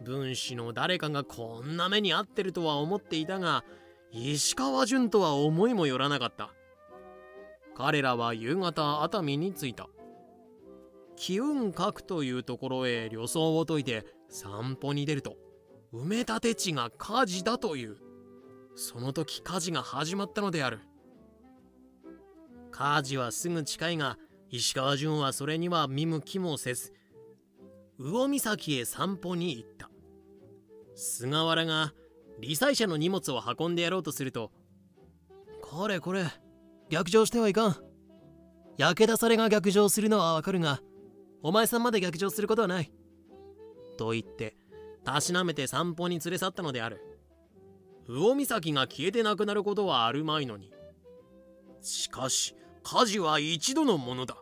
[0.03, 3.63] 分子の誰かがこんな目に遭ってるとは思っていたが
[4.11, 6.55] 石川淳とは思いもよらなかった。
[7.75, 9.87] 彼らは夕方熱海に着いた。
[11.15, 15.37] 気運閣というところへ旅装を解いて散歩に出ると
[15.93, 17.97] 埋め立て地が火事だという。
[18.75, 20.79] その時火事が始まったのである。
[22.71, 24.17] 火事はすぐ近いが
[24.49, 26.93] 石川淳はそれには見向きもせず
[27.97, 29.89] 魚岬へ散歩に行った。
[30.95, 31.93] 菅原が
[32.39, 34.51] 理災者の荷物を運んでやろうとすると
[35.61, 36.25] これこれ
[36.89, 37.75] 逆上してはいかん。
[38.77, 40.81] 焼け出されが逆上するのはわかるが
[41.41, 42.91] お前さんまで逆上することはない。
[43.97, 44.55] と言って
[45.03, 46.99] たしなめて散歩に連れ去ったのである。
[48.07, 50.71] 魚岬が消えてなくなることはあるまいのに。
[51.81, 52.55] しかし
[52.85, 54.37] 火事は一度のものだ。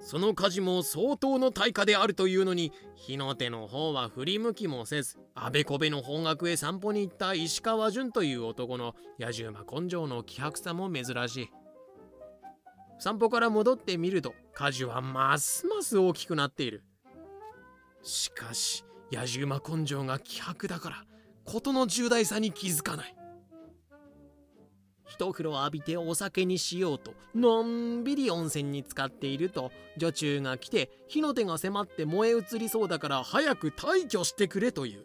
[0.00, 11.50] その火事も相当の対価であるというのに火の手の方は振り向きもせずあべこべの方角へ散歩に行った石川淳という男の野獣馬根性の気迫さも珍しい。
[13.00, 16.84] 散歩から戻ってみると火事はますます大きくなっている。
[18.02, 21.04] しかし野獣馬根性が気迫だから
[21.44, 23.16] 事の重大さに気づかない。
[25.10, 35.04] 一風呂浴びてお酒にしようとのんびり温泉に浸かっていると女中が来て火の手が迫って燃え移りそうだから早く退去してくれという。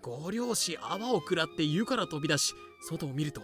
[0.00, 2.54] ご両親泡を食らって湯から飛び出し
[2.88, 3.40] 外を見ると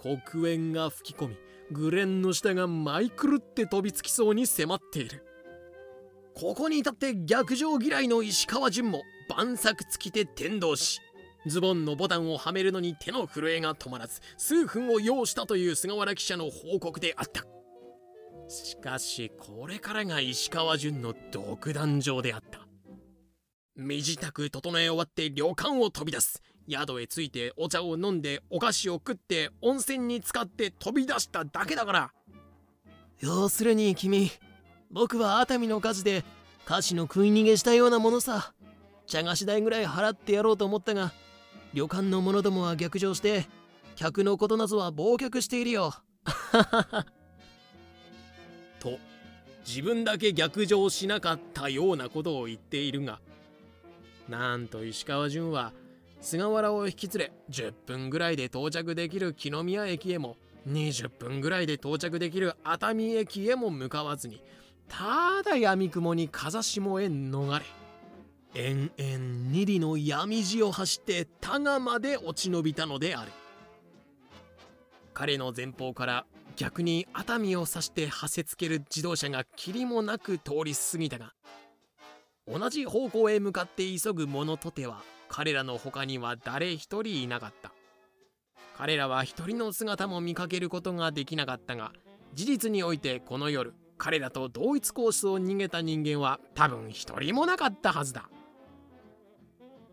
[0.00, 1.36] 黒煙が吹き込み
[1.72, 5.24] グレンの下が舞い狂って飛びつきそうに迫っている。
[6.34, 11.00] ここに至って逆上嫌いの石川淳も晩作尽きて天道し
[11.46, 17.44] ズボンのボタンをはめるのに手の震えが止まらず数分を要したという菅原記者の報告であった。
[18.48, 22.66] しかしこれからが石川淳の独壇場であった。
[23.76, 26.42] 身支度整え終わって旅館を飛び出す。
[26.68, 32.12] 宿へ着いてお茶を飲んでお菓子を食って温泉に浸かって飛び出しただけだから。
[33.20, 34.30] 要するに君
[34.90, 36.24] 僕は熱海の火事で
[36.66, 38.52] 菓子の食い逃げしたようなものさ。
[39.06, 41.12] 茶菓子代ぐらい払ってやろうと思ったが
[41.72, 43.46] 旅館の者どもは逆上して
[43.96, 45.94] 客のことなぞは忘却しているよ。
[48.80, 48.98] と
[49.66, 53.20] 自分だけ逆上しなかったようなことを言っているが
[54.28, 55.72] なんと石川淳は
[56.20, 60.36] 菅原を引き連れ10分ぐらいで到着できる木の宮駅へも
[60.68, 64.42] 20分ぐらいで到着できる熱海駅へも向かわずに
[64.88, 67.64] ただ闇雲に風下へ逃れ
[68.54, 69.18] 延々
[69.52, 73.30] 二里の闇路を走って多賀まで落ち延びたのである。
[75.14, 81.32] 彼の前方から逆に熱海を指してはせつける自動車が霧もなく通り過ぎたが
[82.46, 87.72] 同じ方向へ向かって急ぐ者とては彼らの他には誰一人いなかった。
[88.76, 91.92] 彼らは一人の姿も見かけることができなかったが
[92.32, 98.30] 事実においてこの夜彼らと同一コースを逃げた人間は多分一人もなかったはずだ。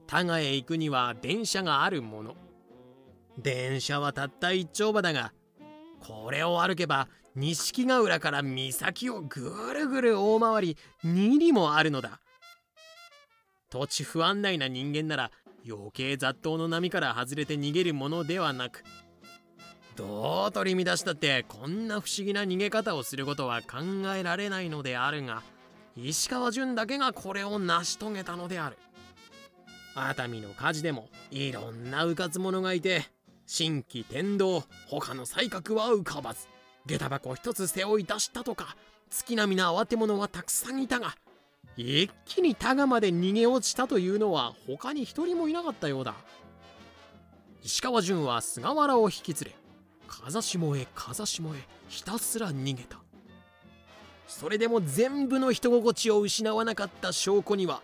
[0.08, 2.36] 田賀へ行くには電車があるもの。
[3.38, 5.32] 電車はたった一丁場だが
[5.99, 12.20] これを歩けば錦ヶ浦から岬をぐるぐる大回り2里もあるのだ。
[13.70, 15.32] 土地不安内な人間なら
[15.68, 18.84] 余計雑踏の波から外れて逃げるものではなく
[19.97, 23.78] どう取り乱したってこんな不思議な逃げ方をすることは考
[24.16, 25.43] えられないのであるが
[25.97, 28.78] 石川淳だけがこれを成し遂げたのである。
[29.99, 33.05] 熱海の火事でもいろんなうかつ者がいて
[33.47, 36.47] 新規天道他の才覚は浮かばず。
[36.85, 38.77] 下駄箱一つ背負い出したとか
[39.09, 41.15] 月並みな慌て者はたくさんいたが
[41.75, 46.13] 一気に田賀まで逃げ落ちたというのは他に一人もいなかったようだ。
[47.63, 49.55] 石川淳は菅原を引き連れ
[50.07, 52.99] 風下へ風下へひたすら逃げた。
[54.27, 57.81] それでも全部の人心地を失わなかった証拠には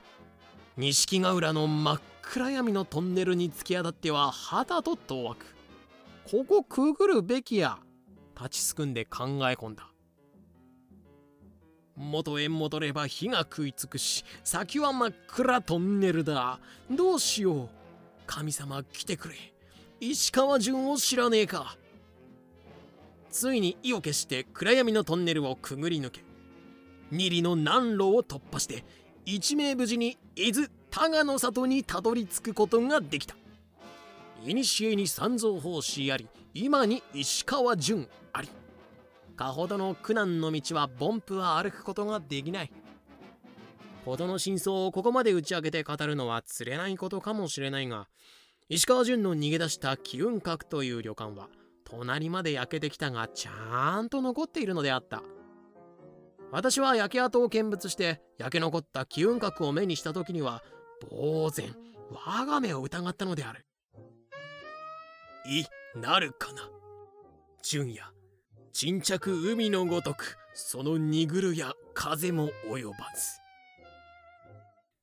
[0.76, 5.56] 錦ヶ浦の真っ暗闇のトンネルに突き当たっては肌と遠く
[6.30, 7.78] ここくぐるべきや。
[8.36, 9.88] 立ちすくんで考え込んだ。
[11.96, 16.60] 元へ戻れば火が食いつくし先は真っ暗トンネルだ。
[16.90, 17.70] どうしよう。
[18.26, 19.36] 神様来てくれ。
[20.00, 21.78] 石川淳を知らねえか。
[23.30, 26.24] ついに意を決して暗闇のトンネルをくぐり抜け
[27.12, 28.84] 二里の南路を突破して
[29.26, 33.36] 一命無事に伊豆多賀の里にたどり着くことができた。
[34.44, 38.50] 古に三蔵法師あり今に石川淳あり。
[39.36, 42.72] かほどの苦難の道は凡夫は歩くことができない。
[44.06, 48.08] 事の真相をここまで打ち明けて語るのはつれないことかもしれないが
[48.70, 51.48] 石川淳の逃げ出した気運閣という旅館は
[51.86, 55.24] 隣まで焼けてきたがちゃんと残っているのであった。
[56.54, 60.62] 私は焼け跡を見物して焼け残った気運閣を目にした時には
[61.10, 61.76] 呆然
[62.12, 63.66] 我が目を疑ったのである。
[65.48, 65.66] い
[66.00, 66.70] なるかな。
[67.64, 68.02] 純也
[68.72, 73.40] 沈着海のごとくその濁るや風も及ばず。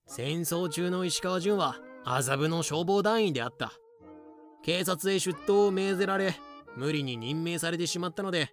[0.06, 1.74] 戦争中の石川淳は
[2.04, 3.72] 麻布の消防団員であった。
[4.62, 6.36] 警察へ出頭を命ぜられ
[6.76, 8.52] 無理に任命されてしまったので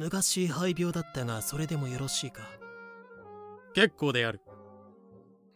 [0.00, 2.40] 昔肺病だったがそれでもよろしいか？
[3.74, 4.40] 結構である。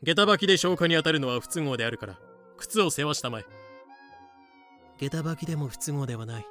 [0.03, 2.19] 下駄履きで消火に当たるのは不都合であるから
[2.59, 3.47] 靴を世話したまえ。
[4.99, 6.47] 下駄履きでも不都合ではない。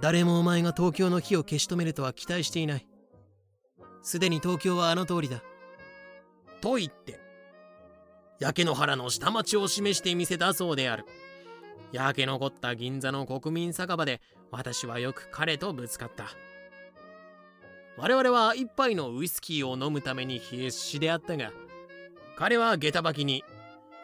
[0.00, 2.86] 誰もお前が東京の火を消し止めるとは期待していない。
[4.02, 5.42] すでに東京はあの通りだ。
[6.60, 7.18] と言って
[8.38, 11.06] 焼け野原の下町を示してみせたそうである。
[11.90, 14.20] 焼け残った銀座の国民酒場で
[14.52, 16.26] 私はよく彼とぶつかった
[17.96, 21.52] 我々は一杯のウイスキーを飲むために必死であったが
[22.36, 23.44] 彼は下駄履きに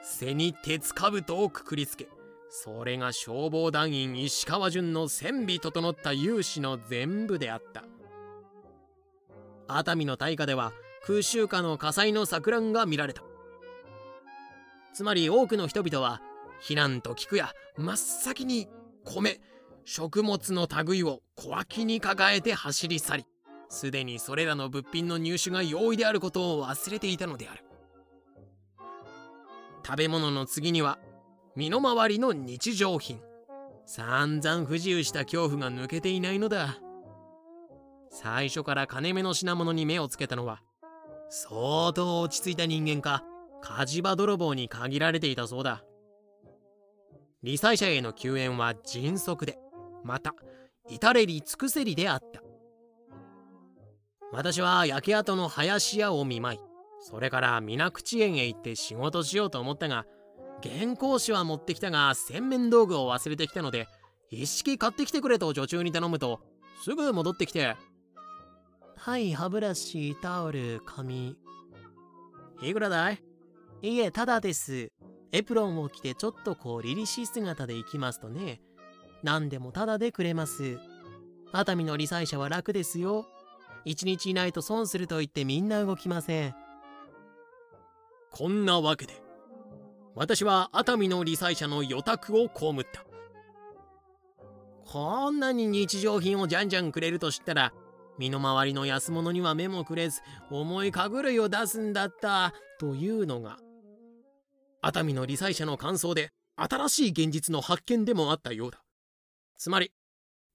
[0.02, 2.08] 背に鉄兜をくくりつけ
[2.52, 7.84] それが消防団員石川淳の戦備整った勇士の全部であった。
[9.68, 10.72] 熱海の大火では
[11.06, 13.22] 空襲下の火災の錯乱が見られた。
[14.92, 16.20] つまり多くの人々は
[16.60, 18.68] 避難と聞くや真っ先に
[19.04, 19.40] 米
[19.84, 23.26] 食物の類を小脇に抱えて走り去り
[23.70, 27.64] すでにそれらの物品の入手が容易であることを忘れていたのである。
[29.86, 30.98] 食べ物の次には
[31.56, 33.20] 身の回りの日常品。
[33.86, 36.78] 散々不自由した恐怖が抜けていないのだ。
[38.10, 40.62] 最初から金目の品物に目をつけたのは
[41.28, 43.24] 相当落ち着いた人間か
[43.60, 45.84] 火事場泥棒に限られていたそうだ。
[47.42, 49.58] 理災者への救援は迅速で
[50.04, 50.34] また
[50.88, 52.42] 至れり尽くせりであった。
[54.32, 56.58] 私は焼け跡の林家を見舞い
[57.00, 60.04] それから水口園へ行って仕事しようと思ったが
[60.62, 63.88] 原稿紙は持ってきたが洗面道具を忘れてきたので
[64.30, 66.40] 一式買ってきてくれと女中に頼むと
[66.84, 67.76] すぐ戻ってきて
[68.96, 71.34] はい歯ブラシタオル紙。
[72.60, 73.22] いくらだい？
[73.80, 74.92] いえただです。
[75.32, 78.60] エプロンを着てちょっとこう凛々しい姿で行きますとね
[79.22, 80.78] 何でもただでくれます。
[81.52, 83.26] 熱海の理災者は楽ですよ
[83.84, 86.54] 一日いないと損すると言ってみんな動きません。
[88.30, 89.14] こんなわけで
[90.14, 93.04] 私は熱海の理災者の予託を被った。
[94.84, 97.72] こんなに日常品をじゃんじゃんくれると知ったら
[98.18, 100.20] 身の回りの安物には目もくれず
[100.50, 103.58] 重い家具類を出すんだったというのが
[104.82, 108.82] 熱海の理災者の感想で新しい現実の発見でもあったようだ。
[109.56, 109.92] つまり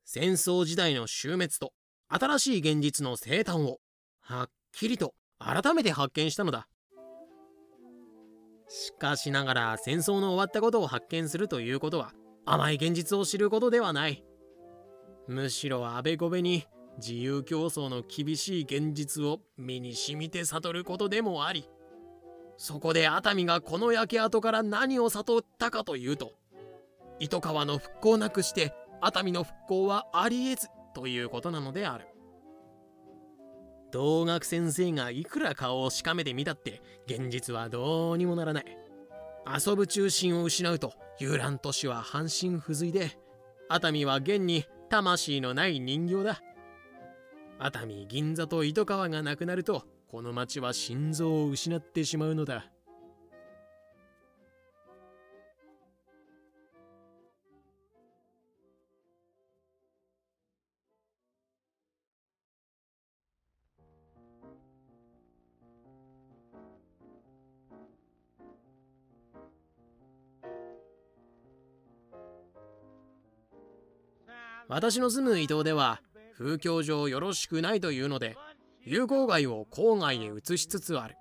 [0.03, 1.71] 戦争時代の終滅と
[2.07, 3.79] 新しい現実の生誕を
[4.21, 6.67] はっきりと改めて発見したのだ。
[8.67, 12.13] しかしながら戦争の終わったことを発見するということは
[12.45, 14.23] 甘い現実を知ることではない。
[15.27, 16.65] むしろあべこべに
[16.97, 21.67] 自由競争の厳しい現実を身に染みて悟ることでもあり
[22.57, 26.33] そこで熱海がこの焼け跡から何を悟ったかというと
[27.19, 32.07] 糸川の復興なくして熱海の復興はありえずということなのである。
[33.91, 38.65] 同学先生がいくら顔をしかめてみたって現実はどうにもならない。
[39.45, 43.19] 遊ぶ中心を失うと遊覧都市は半身不随で
[43.69, 46.41] 熱海は現に魂のない人形だ。
[47.59, 52.71] 熱海銀座と糸川がなくなるとこの町は心臓を失ってしまうのだ。
[74.75, 76.01] 私の住む伊東では
[76.37, 78.35] 風況上よろしくないというので
[78.83, 81.15] 友好街を郊外へ移しつつある。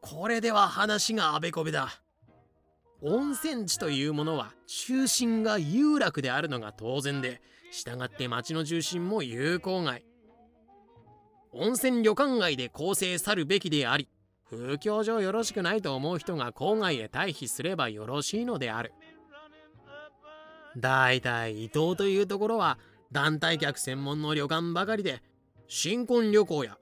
[0.00, 2.02] これでは話があべこべだ。
[3.02, 7.40] 温泉地というものは中心が有楽であるのが当然で
[7.70, 10.04] 従って町の中心も友好街
[11.52, 14.08] 温泉旅館街で構成さるべきであり
[14.50, 18.92] 風況上よろしくないと思う人が郊外へ退避すればよろしいのである。
[20.76, 22.78] だいたい伊東というところは
[23.10, 25.22] 団体客専門の旅館ばかりで
[25.68, 26.78] 新婚旅行や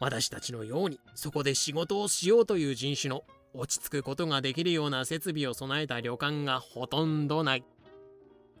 [0.00, 3.24] 私たちのようにそこで仕事をしようという人種の
[3.54, 7.64] 落ち着くことができるような設備を備えた旅館がほとんどない。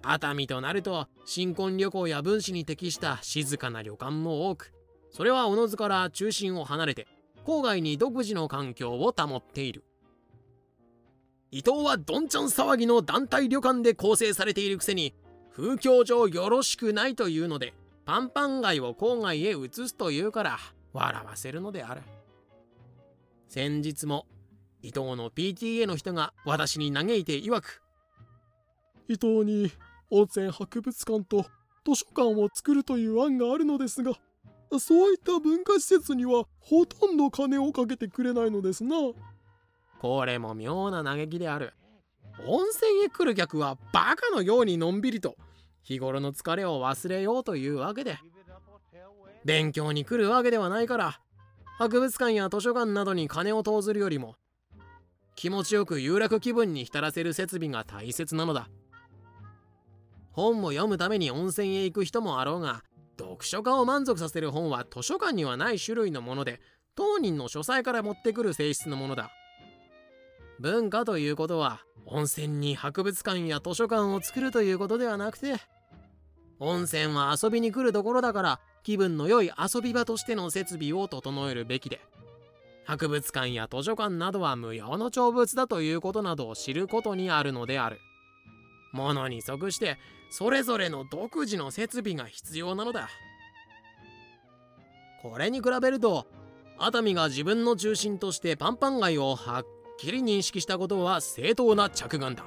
[0.02, 4.72] 熱海となると新婚旅行や分子に適した静かな旅館も多く
[5.10, 7.08] それはおのずから中心を離れて
[7.44, 9.84] 郊外に独自の環境を保っている。
[11.50, 15.14] 伊東はどんちゃん騒ぎの団体旅館で構成されているくせに
[15.50, 17.72] 風況上よろしくないというので
[18.04, 20.58] パンパン街を郊外へ移すというから
[20.92, 22.02] 笑わせるのである。
[23.48, 24.26] 先日も
[24.82, 27.82] 伊東の PTA の人が私に嘆いて曰く。
[29.08, 29.72] 伊東に
[30.10, 31.46] 温泉博物館と
[31.84, 34.12] 図書館を作るという案があるのですが
[34.78, 38.96] そういった文化施設にはほとんど金をかけてくれないのですな。
[40.00, 41.74] これも妙な嘆きである。
[42.46, 45.36] 温泉へ来る客はバカのようにのんびりと
[45.82, 48.18] 日頃の疲れを忘れようというわけで。
[49.44, 51.20] 勉強に来るわけではないから
[51.78, 54.34] 博物館や図書館などに金を投ずるよりも
[55.36, 58.68] 気持ちよく有楽気分に浸らせる設備が大切なのだ。
[60.32, 62.82] 本を読むために温泉へ行く人もあろうが
[63.18, 66.60] 読書家を満足させる本は図書館にはない種類のもので
[66.94, 69.30] 当人の書斎から持ってくる性質のものだ。
[70.60, 75.56] 文化ということは温泉に博物館や図書館を作るということではなくて
[76.58, 82.00] 温泉は遊びに来るところだから気分の良い遊び場としての設備を整えるべきで
[82.88, 88.00] 博物館や図書館などは無用の長物だということなどを知ることにあるのである。
[88.94, 89.98] ものに即して
[90.30, 93.10] それぞれの独自の設備が必要なのだ。
[95.20, 96.26] これに比べると
[96.78, 99.66] 熱海が自分の中心としてパンパン街をはっ
[99.98, 102.44] きり認識したことは正当な着眼だ。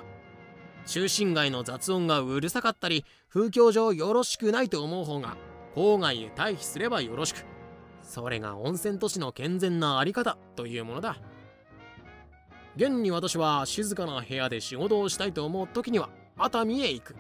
[0.86, 5.38] 中心街の雑音がうるさかったり風況上よろしくないと思う方が
[5.76, 7.46] 郊外へ退避すればよろしく。
[8.02, 11.18] それが温泉都市の健全なあり方というものだ。
[12.78, 17.16] 現に私は静かな部屋で仕事をしたいと思う時には熱海へ行く。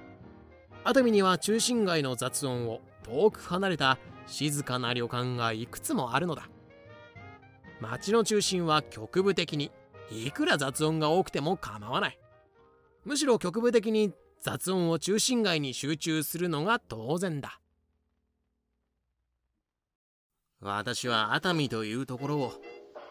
[0.86, 6.50] 熱海には中心街の雑音を遠く離れた静かな旅館がいくつもあるのだ。
[7.82, 9.72] 町の中心は局部的に
[10.12, 12.20] いくら雑音が多くても構わない。
[13.06, 17.60] むしろ局部的に雑音を中心街に集中するのが当然だ。
[20.60, 22.54] 私は熱海というところを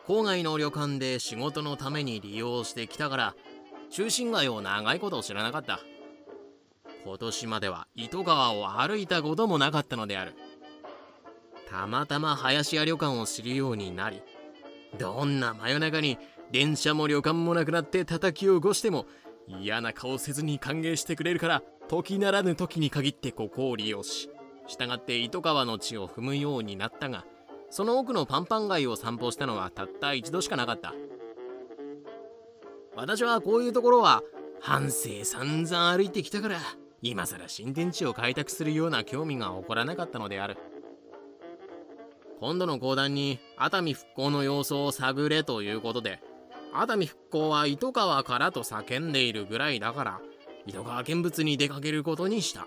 [0.07, 3.35] 郊外の旅館で仕事のために利用してきたから
[3.91, 5.81] 中心街を長いこと知らなかった。
[7.05, 10.35] 今年までは糸川を歩いたこともなかったのである。
[11.69, 14.23] たまたま林家旅館を知るようになり
[14.99, 16.19] どんな真夜中に
[16.53, 19.07] 電車も旅館もなくなって叩きを起こしても
[19.47, 24.31] 嫌な顔せずに歓迎してくれるから時ならぬ時に限ってここを利用し
[24.67, 27.25] 従って糸川の地を踏むようになったが
[27.71, 30.93] その奥のパンパン街を散歩したのはたった一度しかなかった。
[32.97, 34.23] 私はこういうところは
[34.61, 36.59] 半生散々歩いてきたから
[37.01, 40.59] 今更新天地を開拓するような興味が起こらなかったのである。
[42.41, 46.23] 今度の講談に熱海復興の様子を探れということで
[46.73, 50.21] 熱海復興は糸川からと叫んでいるぐらいだから
[50.67, 52.67] 糸川見物に出かけることにした。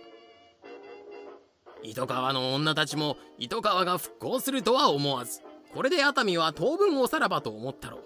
[1.84, 5.42] 糸川の女たちも糸川が復興するとは思わず
[5.74, 8.02] これで熱海は当分おさらばと思ったろう。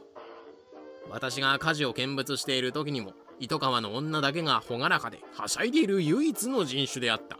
[1.10, 7.38] 私が火事を見物している時にも糸川の女だけが朗らかではしゃいでいる唯一の人種であった。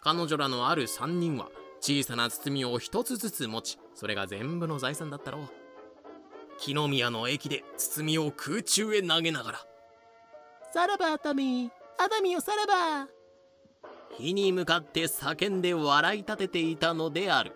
[0.00, 1.48] 彼女らのある3人は
[1.80, 5.48] 小さな包みを一つずつ持ちそれが全部の財産だったろう。
[6.58, 9.66] 木の宮の駅で包みを空中へ投げながら
[10.72, 13.08] 「さらば熱海熱海よさらば!」
[14.18, 17.52] 火に向かって叫んで笑い立てていたのである。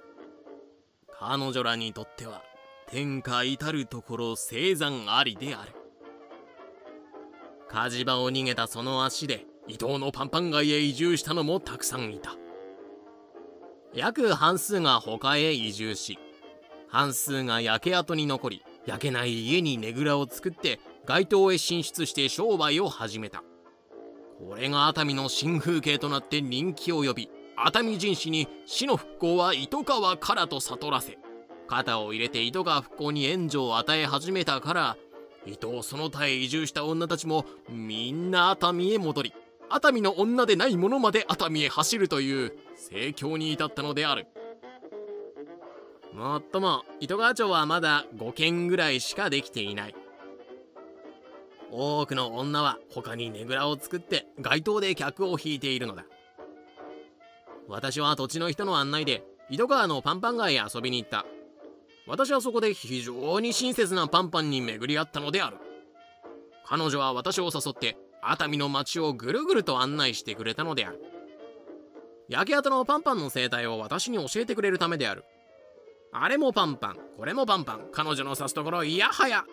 [1.10, 2.42] 彼女らにとっては
[2.88, 5.72] 天下至る所生山ありである。
[7.68, 12.36] 火事場を逃げたその足で伊東のパンパン街へ移住したのもたくさんいた。
[13.94, 16.18] 約半数が他へ移住し
[16.88, 23.42] 半数が焼け跡に残り焼けない家にねぐらを作って街頭へ進出して商売を始めた。
[24.48, 31.16] これが熱海の新風景となって人気を呼び熱海人士に死の復興は糸川からと悟らせ
[31.68, 34.96] 肩を入れて糸川復興に援助を与え始めたから
[35.46, 39.32] 伊藤その他へ移住した女たちもみんな熱海へ戻り
[39.70, 44.26] 熱海の女でない者まで熱海へ走るという盛況に至ったのである。
[46.14, 49.94] もっとも糸川町はまだ5軒ぐらいしかできていない。
[51.70, 56.04] 多くの女は他にねぐらを作って街頭で客を引いているのだ。
[57.66, 61.24] 私は土地の人の案内で井戸川のパンパン街へ遊びに行った。
[62.06, 65.56] 私はそこで非常に親切なパンパンに巡り合ったのである。
[66.66, 71.02] 彼女は私を誘って熱海の街をぐるぐると案内してくれたのである。
[72.28, 75.24] 焼け跡のパンパンの生態を私に教えてくれるためである。
[76.12, 76.96] あれもパンパン。
[77.16, 77.88] これもパンパン。
[77.90, 79.44] 彼女の指すところいやはや。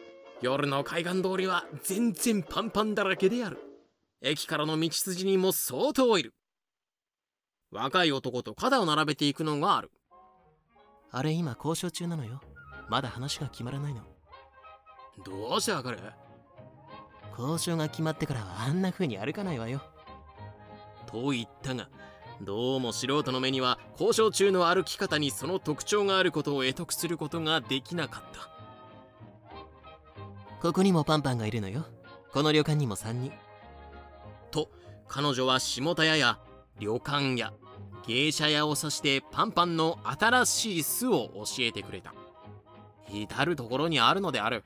[0.42, 3.58] 夜の海岸通りは全然パンパンだらけである。
[4.22, 6.34] 駅からの道筋にも相当いる。
[7.72, 9.90] 若い男と肩を並べていくのがある。
[11.12, 12.42] あれ今交渉中なのよ。
[12.90, 14.02] まだ話が決まらないの。
[15.24, 16.00] どうしてわかる
[17.38, 19.82] 交渉が決まってからはあんな風に歩かないわよ。
[21.06, 21.90] と言ったが
[22.42, 28.50] どうも素人の目には交渉中の歩き方にその特徴があることを得得することができなかった。
[30.62, 31.86] ここにもパンパンがいるのよ。
[32.32, 33.34] この旅館にも3人。
[34.52, 34.70] と
[35.08, 36.40] 彼女は下田屋や
[36.80, 37.52] 旅館屋
[38.08, 42.14] 芸者屋を指してパンパンの新しい巣を教えてくれた。
[43.12, 44.64] 至る所にあるのである。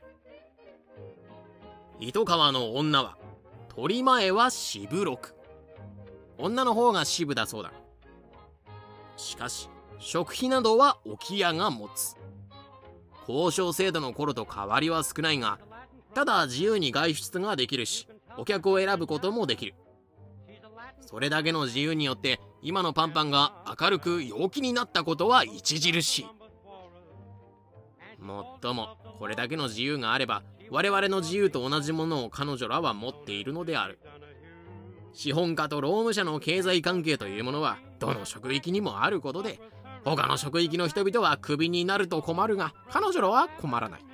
[1.99, 3.17] 糸川の女は
[3.69, 5.33] 鳥前は渋六
[6.37, 7.71] 女の方が渋だそうだ。
[9.15, 9.69] しかし
[9.99, 12.15] 食費などは置屋が持つ。
[13.27, 15.59] 交渉制度の頃と変わりは少ないが
[16.13, 18.07] ただ自由に外出ができるし
[18.37, 19.75] お客を選ぶこともできる。
[20.99, 26.25] それだけの自由によって今のパンパンが明るく陽気になったことは著しい。
[28.19, 33.99] もっともこれだけの自由があれば我々の自由と同じものを彼女らは持っているのである。
[35.13, 39.59] 資本家と労務者の経済関係というものはどの職域にもあることで
[40.03, 44.05] 他の職域の人々はクビになると困るが彼女らは困らない。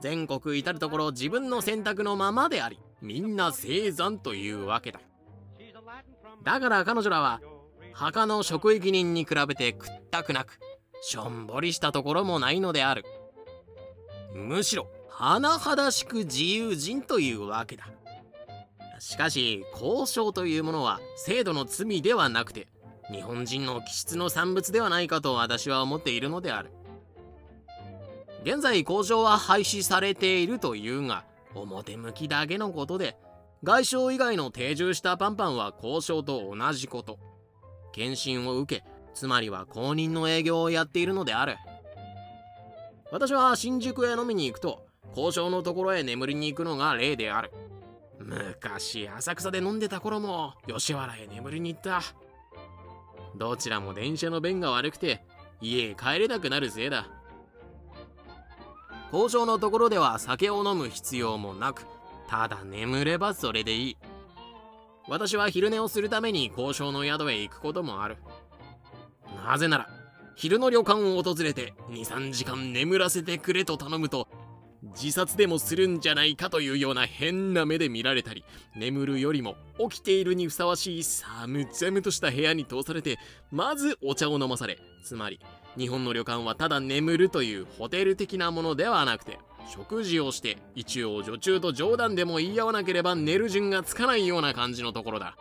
[0.00, 5.00] 全国至る所自分の選択のままでありみんな生産というわけだ。
[6.42, 7.40] だから彼女らは
[7.92, 10.58] 墓の職域人に比べて屈ったくなく
[11.02, 13.04] しょんぼりしたところもないのである。
[14.34, 17.86] むしろ甚だしく自由人というわけだ。
[19.02, 22.68] しかし交渉というものは制度の罪ではなくて
[23.10, 26.70] 日本人の気質の産物ではないかと私は思っているのである。
[28.44, 31.24] 現在交渉は廃止されているというが
[31.56, 33.16] 表向きだけのことで
[33.64, 37.18] 外相以外の定住したパンパンは交渉と同じこと。
[37.90, 38.84] 検診を受け
[39.14, 41.56] つまりは公認の営業をやっているのである。
[43.10, 47.50] 私は新宿へ飲みに行くと交渉のところへ眠りに行くのが例である。
[48.24, 52.02] 昔浅草で飲んでた頃も吉原へ眠りに行った。
[53.36, 55.24] どちらも電車の便が悪くて
[55.60, 57.08] 家へ帰れなくなるせいだ。
[59.12, 61.84] 交渉のところでは酒を飲む必要もなく
[62.28, 63.96] ただ眠ればそれでいい。
[65.08, 68.16] 私は昼寝をするために交渉の宿へ行くこともある。
[69.44, 69.88] なぜなら
[70.34, 74.28] 昼の旅館を訪れて23時間眠らせてくれと頼むと
[74.82, 83.18] 自殺でもするんじゃないかというような変な目で見られたり眠るよりも起きているにふさわしい寒々とした部屋に通されて
[83.50, 85.40] まずお茶を飲まされつまり
[85.76, 95.36] 日本の旅館はただ眠るというホテル的なものではなくて食事をして一応女中と冗談でも言い合わなければ寝る順がつかないような感じのところだ。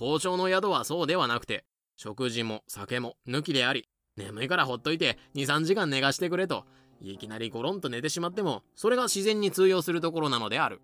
[0.00, 1.64] 交渉の宿はそうではなくて
[1.96, 6.64] 食事も酒も抜きであり眠いからほっといて23時間寝かしてくれと
[7.12, 10.80] いきなりゴロンと寝てしまってもそれが自然に通用するところなのである。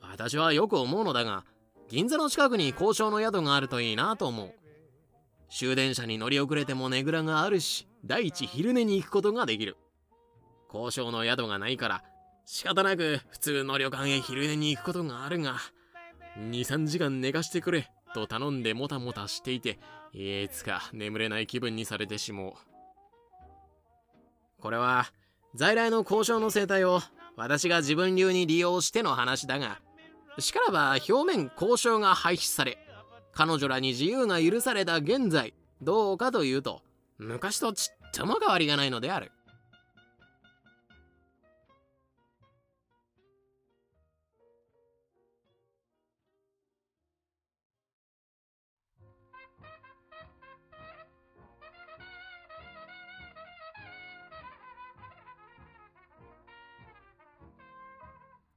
[0.00, 1.44] 私はよく思うのだが
[1.88, 4.54] 銀座の近くに交渉の宿があるといいなと思う。
[5.48, 9.76] 終電車に乗り遅れてもねぐらがあるし第一昼寝に行くことができる。
[10.72, 12.04] 交渉の宿がないから
[12.44, 15.56] 仕方なく普通の旅館へ昼寝に行くことがあるが
[16.38, 19.78] 23時間寝かしてくれと頼んでもたもたしていて
[20.12, 22.75] いつか眠れない気分にされてしもう。
[24.60, 25.06] これは
[25.54, 27.00] 在来の交渉の生態を
[27.36, 29.80] 私が自分流に利用しての話だが
[30.38, 32.78] しからば表面交渉が廃止され
[33.32, 36.82] 彼女らに自由が許された現在どうかというと
[37.18, 39.32] 昔とちっとも変わりがないのである。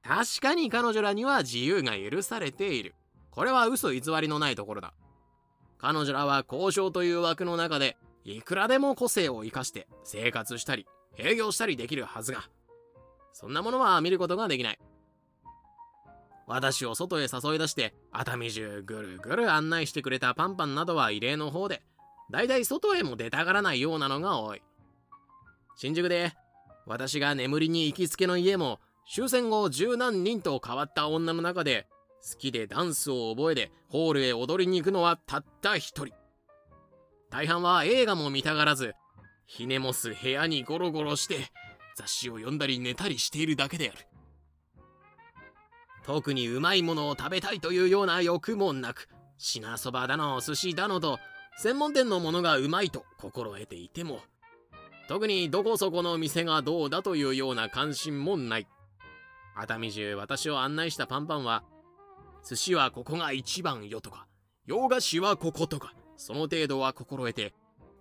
[0.09, 2.95] 確かに彼女らには自由が許されている。
[3.29, 4.95] これは嘘偽りのないところだ。
[5.77, 12.49] 彼女らは交渉という枠の中でいくらでも個性を生かして生活したり営業したりできるはずが。
[13.33, 14.79] そんなものは見ることができない。
[16.47, 21.83] 私を外へ誘い出して熱海中ぐるぐる案内してくれたパンパンなどは異例の方で
[22.31, 24.63] だいたい外へも出たがらないようなのが多い。
[25.75, 26.33] 新宿で
[26.87, 28.79] 私が眠りに行きつけの家も
[29.11, 31.87] 終戦後十何人と変わった女の中で
[32.21, 36.13] 好きでダンスを覚えてホールへ踊りに行くのはたった一人。
[37.31, 38.93] 大半は映画も見たがらず
[39.47, 41.51] ひねもす部屋にゴロゴロして
[41.95, 44.05] 雑誌を読んだり寝たりしているだけである。
[46.05, 49.07] 特にうまいものを食べたいというような欲もなく
[49.39, 51.17] 品そばだの寿司だのと
[51.57, 54.19] 専門店のものがうまいと心得ていても
[55.07, 58.67] 特にどこそこの店がどうだというような関心もない。
[59.55, 61.63] 熱海中私を案内したパンパンは
[62.47, 64.27] 寿司はここが一番よとか
[64.65, 67.53] 洋菓子はこことかその程度は心得て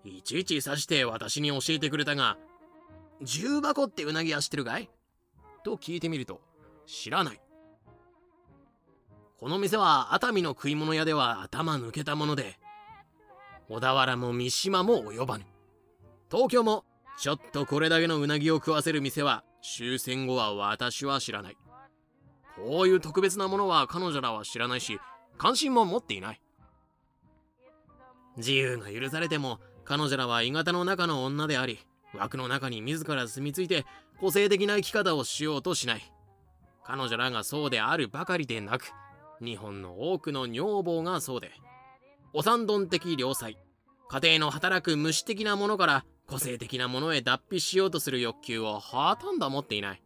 [0.05, 2.37] いちいち指して私に教えてくれたが
[3.23, 4.89] 重箱ってうなぎは知ってるかい？
[5.65, 6.41] と聞いてみると
[6.87, 7.41] 知らない。
[9.41, 12.59] この店は熱海の食い物屋では頭抜けたもので
[13.69, 15.45] 小田原も三島も及ばぬ。
[16.31, 16.85] 東京も
[17.19, 21.57] ちょっとこれだけのうなぎを食わせる店は終戦後は私は知らない。
[22.57, 24.99] こういう特別なものは彼女らは知らないし
[25.37, 26.41] 関心も持っていない。
[28.37, 31.79] 自由が許されても彼女らは鋳型の中の女であり
[32.15, 33.85] 枠の中に自ら住み着いて
[34.21, 36.13] 個性的な生き方をしようとしない。
[36.85, 38.93] 彼女らがそうであるばかりでなく
[39.41, 41.53] 日本の多くの女房がそうで。
[42.33, 43.51] お三丼的良妻。
[44.11, 50.03] 家庭の働く虫的なものから個性的なものへ脱皮しようとする欲求をほとんど持っていない。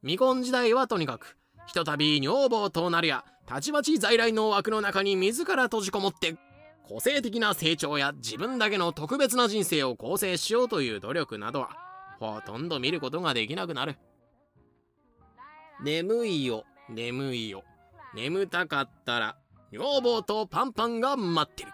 [0.00, 1.36] 未婚時代はとにかく
[1.66, 6.36] ひとたび女房となりやたちまち在来の枠の中に自ら閉じこもって
[6.88, 11.70] 個性的な成長や自分だけの特別な人生を構成しようという努力などは
[12.18, 13.96] ほとんど見ることができなくなる。
[15.82, 17.62] 眠いよ眠いよ。
[18.14, 19.36] 眠たかったら
[19.70, 21.72] 女房とパンパンが待ってる。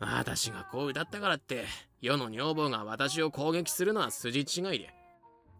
[0.00, 1.64] 私がこう歌ったからって
[2.00, 4.94] 世の女房が私を攻撃するのは筋違いで。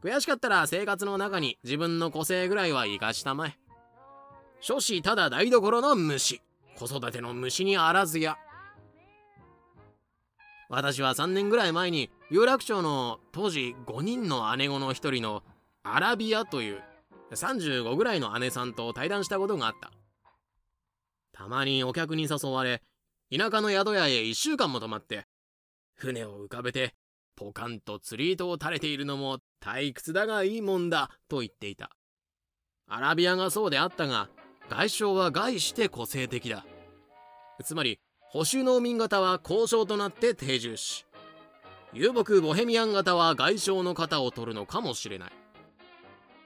[0.03, 3.59] 悔しかったら生活の中に自分の個性ぐらいは生かしたまえ。
[4.61, 6.43] 諸子ただ台所の虫。
[6.77, 8.37] 子育ての虫にあらずや。
[10.69, 15.43] 私は3年ぐらい前に有楽町の当時5人の姉子の一人の
[15.83, 16.83] アラビアという
[17.33, 19.91] 35ぐらいの姉さんと対談したことがあった。
[21.33, 22.83] たまにお客に誘われ
[23.37, 25.27] 田舎の宿屋へ1週間も泊まって
[25.97, 26.95] 船を浮かべて
[27.35, 31.91] ポカンと釣り糸を垂れているのも退屈だがいいもんだと言っていた。
[32.89, 34.29] アラビアがそうであったが
[34.71, 36.65] 外相は外して個性的だ。
[37.65, 41.05] つまり保守農民型は交渉となって定住し
[41.93, 45.33] 遊牧ボヘミアン型は外相の型を取るのかもしれない。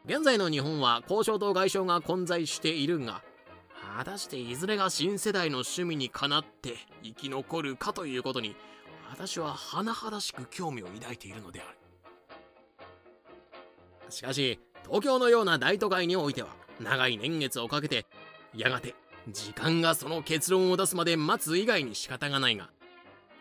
[0.06, 3.22] 現在の日本は交渉と外相が混在しているが
[3.98, 8.54] 果たしていずれが新世代の趣味にかなって生き残るかということに
[9.10, 11.68] 私は甚だしく興味を抱いているのである。
[14.08, 18.06] しかし東京のような大都会においては長い年月をかけて
[18.54, 18.94] やがて
[19.30, 22.70] 時間がその結論を出すまで待つ以外に仕方がないが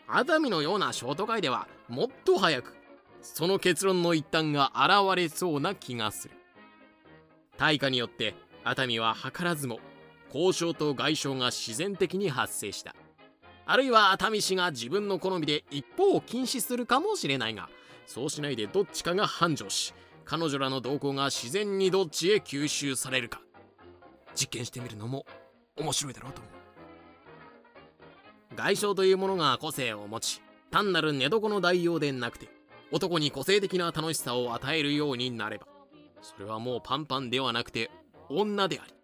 [0.08, 2.76] 熱海のような小都会ではもっと早く
[3.22, 6.34] その結論の一端が現れそうな気がする。
[7.60, 8.34] 大火によって
[8.64, 9.80] 熱海は図らずも
[10.34, 12.96] 交渉と外傷が自然的に発生した。
[13.66, 17.70] あるいは熱海市が自分の好みで一方を禁止するかもしれないが
[18.06, 23.42] そうしないでどっちかが繁盛し彼女らの動向が自然にどっちへ吸収されるか。
[24.36, 25.26] 実験してみるのも
[25.78, 26.54] 面白いだろうと思う。
[28.56, 32.50] 外傷というものが個性を持ち単なる寝床の代用でなくて
[32.92, 35.68] 男に個性的な楽しさを与えるようになれば
[36.22, 37.92] それはもうパンパンではなくて
[38.30, 38.97] 女であり。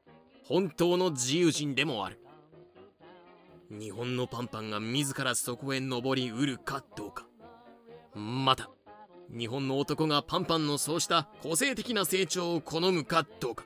[0.45, 2.19] 本当の自由人でもある。
[3.69, 7.25] 日本のパンパンが自らそこへ登りうるかどうか。
[8.13, 8.69] また
[9.29, 13.65] 日本の男がパンパンのそうした個性的な成長を好むかどうか。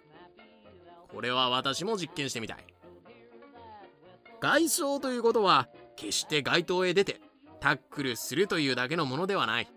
[1.09, 2.57] これは私も実験してみたい。
[4.39, 7.19] 外傷ということは決して街頭へ出て
[7.59, 9.67] タックルするというだけのものではない。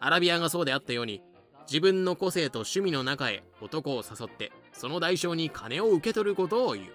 [0.00, 1.22] アラビアがそうであったように
[1.66, 6.86] 自分の個性と趣味の中へ男を誘ってその代償に金を受け取ることを言う。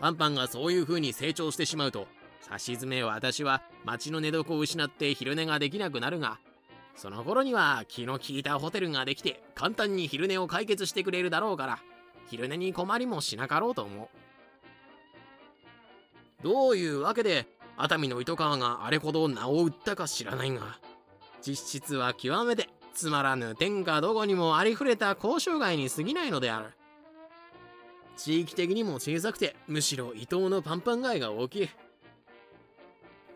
[0.00, 2.08] パンパンがそういう風に成長してしまうと
[2.40, 6.38] さしずめ私は町の寝床を失って昼寝ができなくなるが
[6.96, 11.78] その頃には気の利いたホテルができて簡単に昼寝を解決してくれるだろうから
[12.26, 14.08] 昼寝に困りもしなかろうと思う。
[16.42, 17.46] どういうわけで
[17.78, 20.78] 熱海の糸川があれほど名を売ったか知らないが
[21.40, 26.68] 実質は極めてつまらぬ天下どこにもありふれた交渉外に過ぎないのである。
[28.16, 31.68] 地域的にも小さくてむしろ伊東のパンパン街が大きい。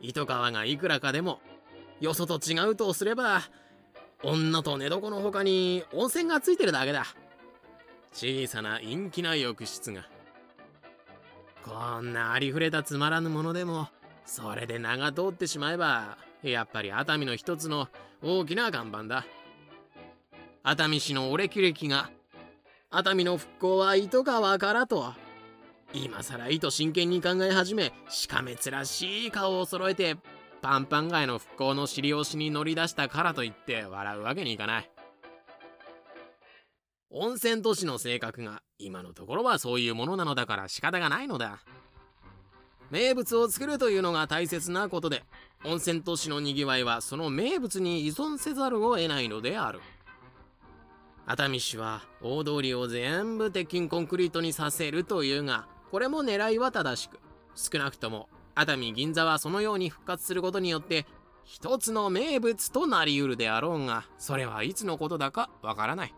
[0.00, 1.40] 糸川がいくらかでも
[2.00, 3.42] よそと違うとすれば
[4.22, 7.04] 女と寝床の他に温泉がついてるだけだ。
[8.12, 10.06] 小さな陰気な浴室が。
[11.64, 13.88] こんなありふれたつまらぬものでも
[14.24, 17.88] それで名が通ってしまえばやっぱり熱海の一つの
[18.22, 19.26] 大きな看板だ。
[20.70, 22.10] 熱海市の俺キ歴が
[22.90, 25.14] 熱海の復興は糸川からと
[25.94, 30.16] 今さら糸真剣に考え始めしかめつらしい顔を揃えて
[30.60, 34.90] パンパン街の復興の尻押しに乗り出したからといって笑うわけにいかない。
[37.08, 41.60] 温泉都市の性格が今のところはそういうものなのだから仕方がないのだ。
[42.90, 45.22] 名物を作るというのが大切なことで
[45.64, 49.80] 温泉都市のにぎわいはその名物に依存せざるを得ないのである。
[51.30, 57.20] 熱海市は大通りを全部鉄筋コンクリートにさせるというがこれも狙いは正しく。
[57.54, 61.04] 少なくとも熱海銀座はそのように復活することによって
[61.44, 66.14] 一つの名物となりうるであろうがそれはいつのことだかわからない。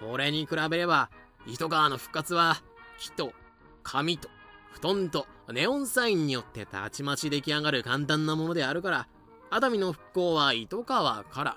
[0.00, 1.08] これに比べれば
[1.46, 2.56] 糸川の復活は
[2.98, 3.32] 木と
[3.84, 4.28] 紙と
[4.72, 9.08] 布団とネオンサインによってたちまち出来上がる簡単なものであるから
[9.50, 11.56] 熱海の復興は糸川から。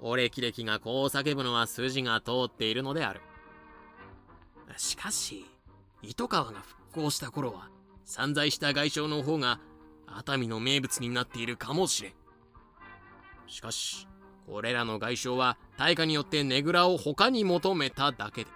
[0.00, 3.20] 俺キレキがこう叫ぶのは筋が通っているのである。
[4.76, 5.46] しかし
[6.02, 7.68] 糸川が復興した頃は
[8.04, 9.60] 散在した外傷の方が
[10.06, 12.12] 熱海の名物になっているかもしれん。
[13.46, 14.06] しかし
[14.46, 18.50] これらの外傷は大化によってねぐらを他に求めただけで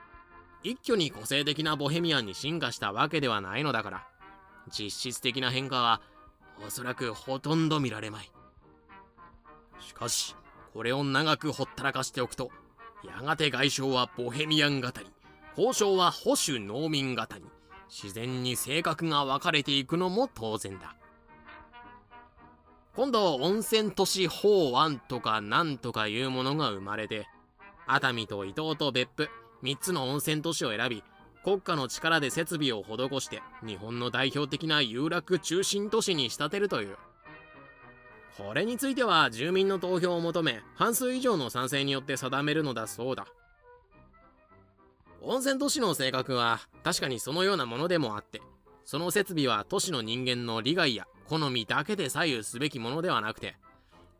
[0.63, 4.07] 一挙に個性的なボヘミアンに進化したわけではないのだから
[4.71, 6.01] 実質的な変化は
[6.67, 8.31] おそらくほとんど見られまい。
[9.81, 10.35] しかし
[10.75, 12.51] これを長くほったらかしておくと
[13.05, 15.07] やがて外傷はボヘミアン型に
[15.57, 17.45] 交渉は保守農民型に
[17.89, 20.97] 自然に性格が分かれていくのも当然だ。
[22.97, 27.27] 今度温泉都市法案とかなんとかいうものが生まれて
[27.87, 29.29] 熱海と伊東と別府
[29.63, 31.03] 3つの温泉都市を選び
[31.45, 36.97] 国家の力で設備を施して日本の代表的な有楽中心都市に仕立てるという。
[38.37, 43.27] これについては住民の投票を求め半数以上の賛成によって定めるのだそうだ。
[45.23, 48.43] 温泉都市の性格は確かにそのようなものでもあって
[48.85, 53.57] その設備は都市の人間の利害や好みだけで左右すべきものではなくて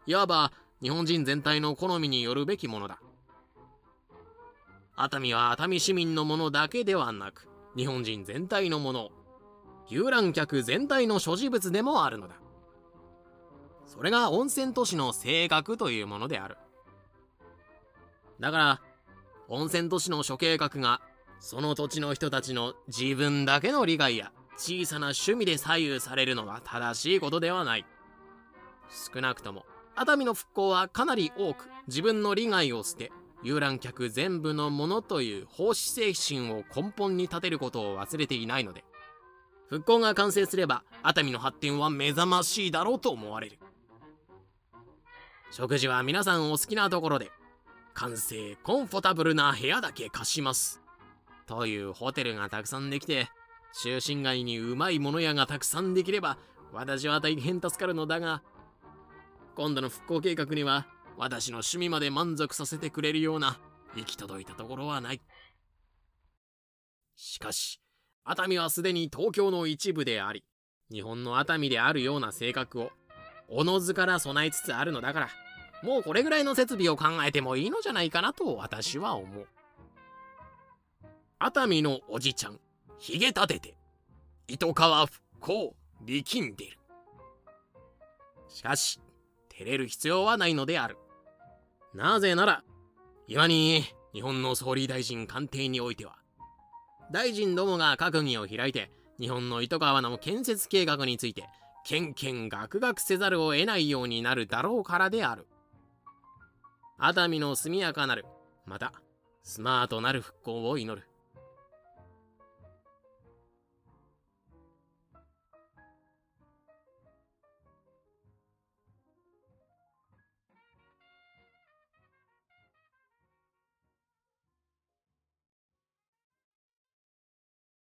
[0.07, 3.01] いわば日本人全体の好みによるべきものだ。
[4.97, 9.11] 熱海は熱海市民のものだけではなく日本人全体のもの
[9.89, 12.37] 遊覧客全体の所持物でもあるのだ。
[13.87, 16.57] それが温泉都市の性格というものである。
[18.41, 18.81] だから
[19.49, 21.01] 温泉都市の諸計画が
[21.39, 27.87] その土地の人たちの自分だけの利害や小さな趣味で左右されるのは正しいことではない。
[29.13, 29.65] 少なくとも
[29.97, 33.13] 熱海の復興はかなり多く自分の利害を捨て
[33.43, 38.85] 遊覧客全部のものという奉仕精神を根本に立てることを忘れていないので
[39.69, 43.59] 復興が完成すれば熱海の発展は目覚ましいだろうと思われる。
[45.57, 47.31] 食事は皆さんお好きなところで
[47.93, 50.83] 完成コンフォタブルな部屋だけ貸します。
[51.47, 53.29] というホテルがたくさんできて
[53.85, 56.39] 中心街にうまいもの屋がたくさんできれば
[56.73, 58.43] 私は大変助かるのだが
[59.55, 63.61] 今度の復興計画には私の趣味まで満足させてくれるような
[63.95, 65.21] 行き届いたところはない。
[67.15, 67.81] しかし
[68.25, 70.43] 熱海はすでに東京の一部であり
[70.91, 72.91] 日本の熱海であるような性格を
[73.49, 75.29] おのずから備えつつあるのだから
[75.85, 79.47] もうこれぐらいの設備を考えてもいいのじゃないかなと私は思う。
[81.39, 82.59] 熱海のおじちゃん
[82.99, 83.75] ひげ立てて
[84.49, 85.77] 糸川復興
[86.07, 86.79] 力んでる。
[88.49, 88.99] しかし
[89.51, 90.97] 照れる必要はないのである。
[91.93, 92.65] なぜなら
[93.29, 96.17] 今に日本の総理大臣官邸においては
[97.13, 101.45] 大臣どもが閣議を開いて日本の糸川の建設計画について
[101.85, 105.47] けんけんがくがくせざるを得ないようになるだろうからである。
[106.97, 108.25] 熱海の速やかなる
[108.67, 108.93] また
[109.43, 111.07] スマートなる復興を祈る。